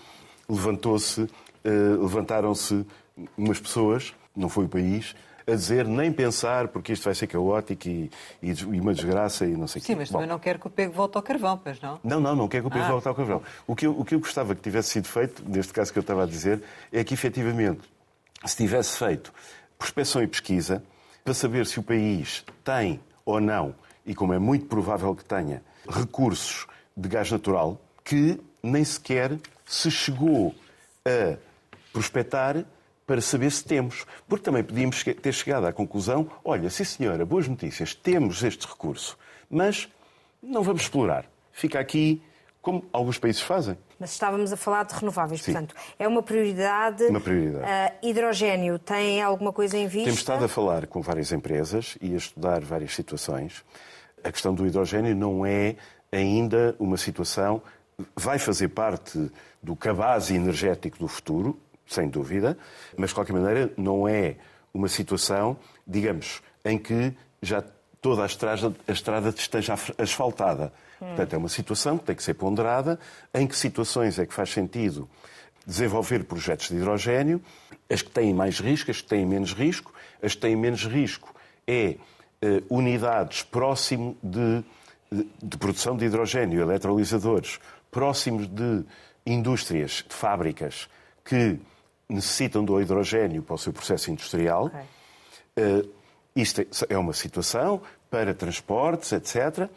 [0.49, 1.31] levantou-se, uh,
[2.03, 2.87] levantaram-se
[3.37, 5.15] umas pessoas, não foi o país,
[5.47, 8.11] a dizer nem pensar, porque isto vai ser caótico e,
[8.43, 9.93] e, e uma desgraça e não sei o quê.
[9.93, 11.99] Sim, mas também Bom, não quer que o pego volte ao carvão, pois não?
[12.05, 12.91] Não, não, não quer que o pego ah.
[12.91, 13.43] volte ao carvão.
[13.67, 16.03] O que, eu, o que eu gostava que tivesse sido feito, neste caso que eu
[16.03, 16.63] estava a dizer,
[16.93, 17.81] é que efetivamente,
[18.45, 19.33] se tivesse feito
[19.79, 20.83] prospecção e pesquisa,
[21.25, 23.75] para saber se o país tem ou não,
[24.09, 29.91] e como é muito provável que tenha, recursos de gás natural que nem sequer se
[29.91, 30.55] chegou
[31.05, 31.37] a
[31.93, 32.65] prospectar
[33.07, 34.07] para saber se temos.
[34.27, 39.19] Porque também podíamos ter chegado à conclusão: olha, sim senhora, boas notícias, temos este recurso,
[39.51, 39.89] mas
[40.43, 41.27] não vamos explorar.
[41.53, 42.23] Fica aqui
[42.63, 43.77] como alguns países fazem.
[44.01, 45.53] Mas estávamos a falar de renováveis, Sim.
[45.53, 47.05] portanto, é uma prioridade.
[47.05, 47.65] Uma prioridade.
[47.65, 50.05] Uh, hidrogênio tem alguma coisa em vista?
[50.05, 53.65] Temos estado a falar com várias empresas e a estudar várias situações.
[54.25, 55.77] A questão do hidrogênio não é
[56.11, 57.63] ainda uma situação.
[58.15, 59.31] Vai fazer parte
[59.63, 62.57] do cabaz energético do futuro, sem dúvida,
[62.97, 64.37] mas de qualquer maneira não é
[64.73, 65.57] uma situação,
[65.87, 67.63] digamos, em que já
[68.01, 70.73] toda a estrada, a estrada esteja asfaltada.
[71.01, 71.07] Hum.
[71.09, 72.99] Portanto, é uma situação que tem que ser ponderada.
[73.35, 75.09] Em que situações é que faz sentido
[75.67, 77.43] desenvolver projetos de hidrogênio?
[77.91, 79.93] As que têm mais risco, as que têm menos risco.
[80.23, 81.35] As que têm menos risco
[81.67, 81.97] é
[82.71, 84.63] unidades próximo de,
[85.43, 87.59] de, produção de hidrogênio, eletrolisadores,
[87.91, 88.85] próximos de
[89.27, 90.89] indústrias, de fábricas
[91.25, 91.59] que
[92.09, 94.67] necessitam do hidrogênio para o seu processo industrial.
[94.67, 95.83] Okay.
[95.83, 95.89] Uh,
[96.35, 99.69] isto é uma situação para transportes, etc.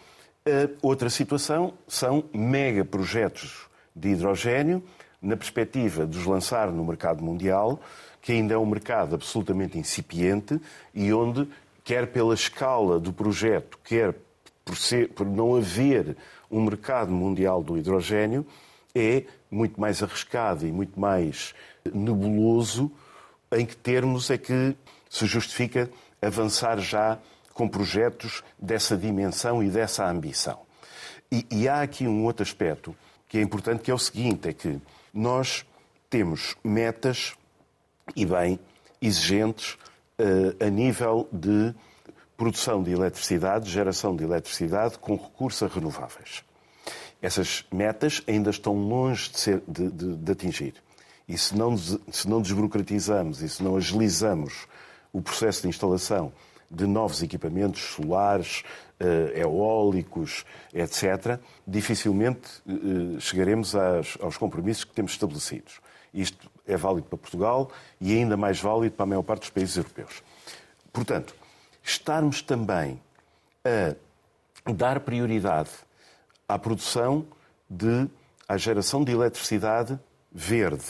[0.45, 4.83] Uh, outra situação são megaprojetos de hidrogênio,
[5.21, 7.79] na perspectiva de os lançar no mercado mundial,
[8.21, 10.59] que ainda é um mercado absolutamente incipiente
[10.93, 11.47] e onde,
[11.91, 14.15] quer pela escala do projeto, quer
[14.63, 16.15] por, ser, por não haver
[16.49, 18.47] um mercado mundial do hidrogênio,
[18.95, 22.89] é muito mais arriscado e muito mais nebuloso
[23.51, 24.73] em que termos é que
[25.09, 27.19] se justifica avançar já
[27.53, 30.61] com projetos dessa dimensão e dessa ambição.
[31.29, 32.95] E, e, há aqui um outro aspecto
[33.27, 34.79] que é importante, que é o seguinte, é que
[35.13, 35.65] nós
[36.09, 37.33] temos metas,
[38.15, 38.57] e bem,
[39.01, 39.77] exigentes
[40.59, 41.73] a nível de
[42.37, 46.43] produção de eletricidade, geração de eletricidade com recursos a renováveis.
[47.21, 50.73] Essas metas ainda estão longe de, ser, de, de, de atingir.
[51.27, 54.67] E se não, se não desburocratizamos e se não agilizamos
[55.13, 56.33] o processo de instalação
[56.69, 58.63] de novos equipamentos solares,
[58.99, 65.79] eh, eólicos, etc., dificilmente eh, chegaremos aos compromissos que temos estabelecidos.
[66.13, 69.77] Isto é válido para Portugal e ainda mais válido para a maior parte dos países
[69.77, 70.23] europeus.
[70.91, 71.35] Portanto,
[71.83, 73.01] estarmos também
[73.65, 73.95] a
[74.71, 75.71] dar prioridade
[76.47, 77.25] à produção
[77.69, 78.07] de
[78.47, 79.97] à geração de eletricidade
[80.29, 80.83] verde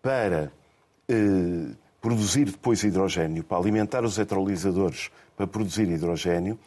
[0.00, 0.50] para
[1.06, 6.58] eh, produzir depois hidrogênio, para alimentar os eletrolisadores para produzir hidrogênio,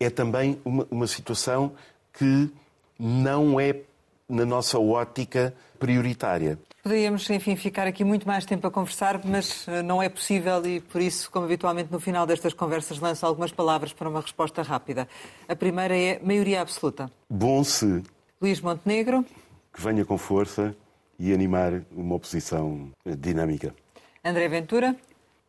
[0.00, 1.72] é também uma, uma situação
[2.12, 2.52] que
[2.98, 3.80] não é,
[4.28, 6.58] na nossa ótica, prioritária.
[6.82, 10.80] Poderíamos, enfim, ficar aqui muito mais tempo a conversar, mas eh, não é possível e,
[10.80, 15.08] por isso, como habitualmente no final destas conversas, lanço algumas palavras para uma resposta rápida.
[15.48, 17.10] A primeira é maioria absoluta.
[17.28, 18.02] Bom se.
[18.40, 19.24] Luís Montenegro.
[19.72, 20.76] Que venha com força
[21.18, 23.74] e animar uma oposição dinâmica.
[24.24, 24.94] André Ventura.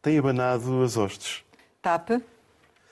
[0.02, 1.44] Tem abanado as hostes.
[1.82, 2.22] TAP.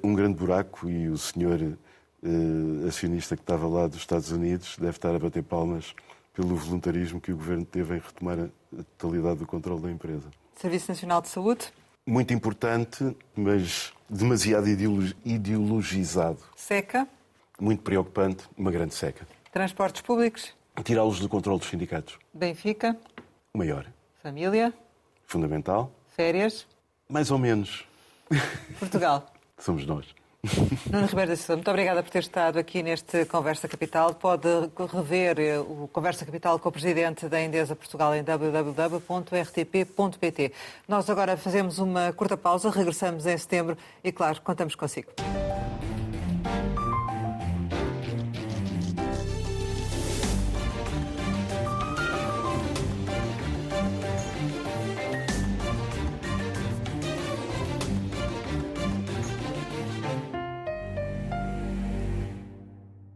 [0.04, 1.78] Um grande buraco e o senhor
[2.24, 5.94] eh, acionista que estava lá dos Estados Unidos deve estar a bater palmas
[6.34, 10.30] pelo voluntarismo que o governo teve em retomar a totalidade do controle da empresa.
[10.56, 11.72] Serviço Nacional de Saúde.
[12.06, 14.68] Muito importante, mas demasiado
[15.26, 16.40] ideologizado.
[16.56, 17.08] Seca.
[17.60, 19.26] Muito preocupante, uma grande seca.
[19.52, 20.54] Transportes públicos.
[20.84, 22.20] Tirá-los do controle dos sindicatos.
[22.34, 22.98] Benfica.
[23.54, 23.86] Maior.
[24.22, 24.74] Família.
[25.26, 25.92] Fundamental.
[26.16, 26.68] Férias.
[27.08, 27.88] Mais ou menos.
[28.78, 29.26] Portugal.
[29.58, 30.06] Somos nós.
[30.92, 34.14] Nuno Ribeiro da Silva, muito obrigada por ter estado aqui neste Conversa Capital.
[34.14, 34.48] Pode
[34.94, 39.02] rever eh, o Conversa Capital com o Presidente da Endesa Portugal em www.rtp.pt.
[40.88, 45.12] Nós agora fazemos uma curta pausa, regressamos em setembro e, claro, contamos consigo.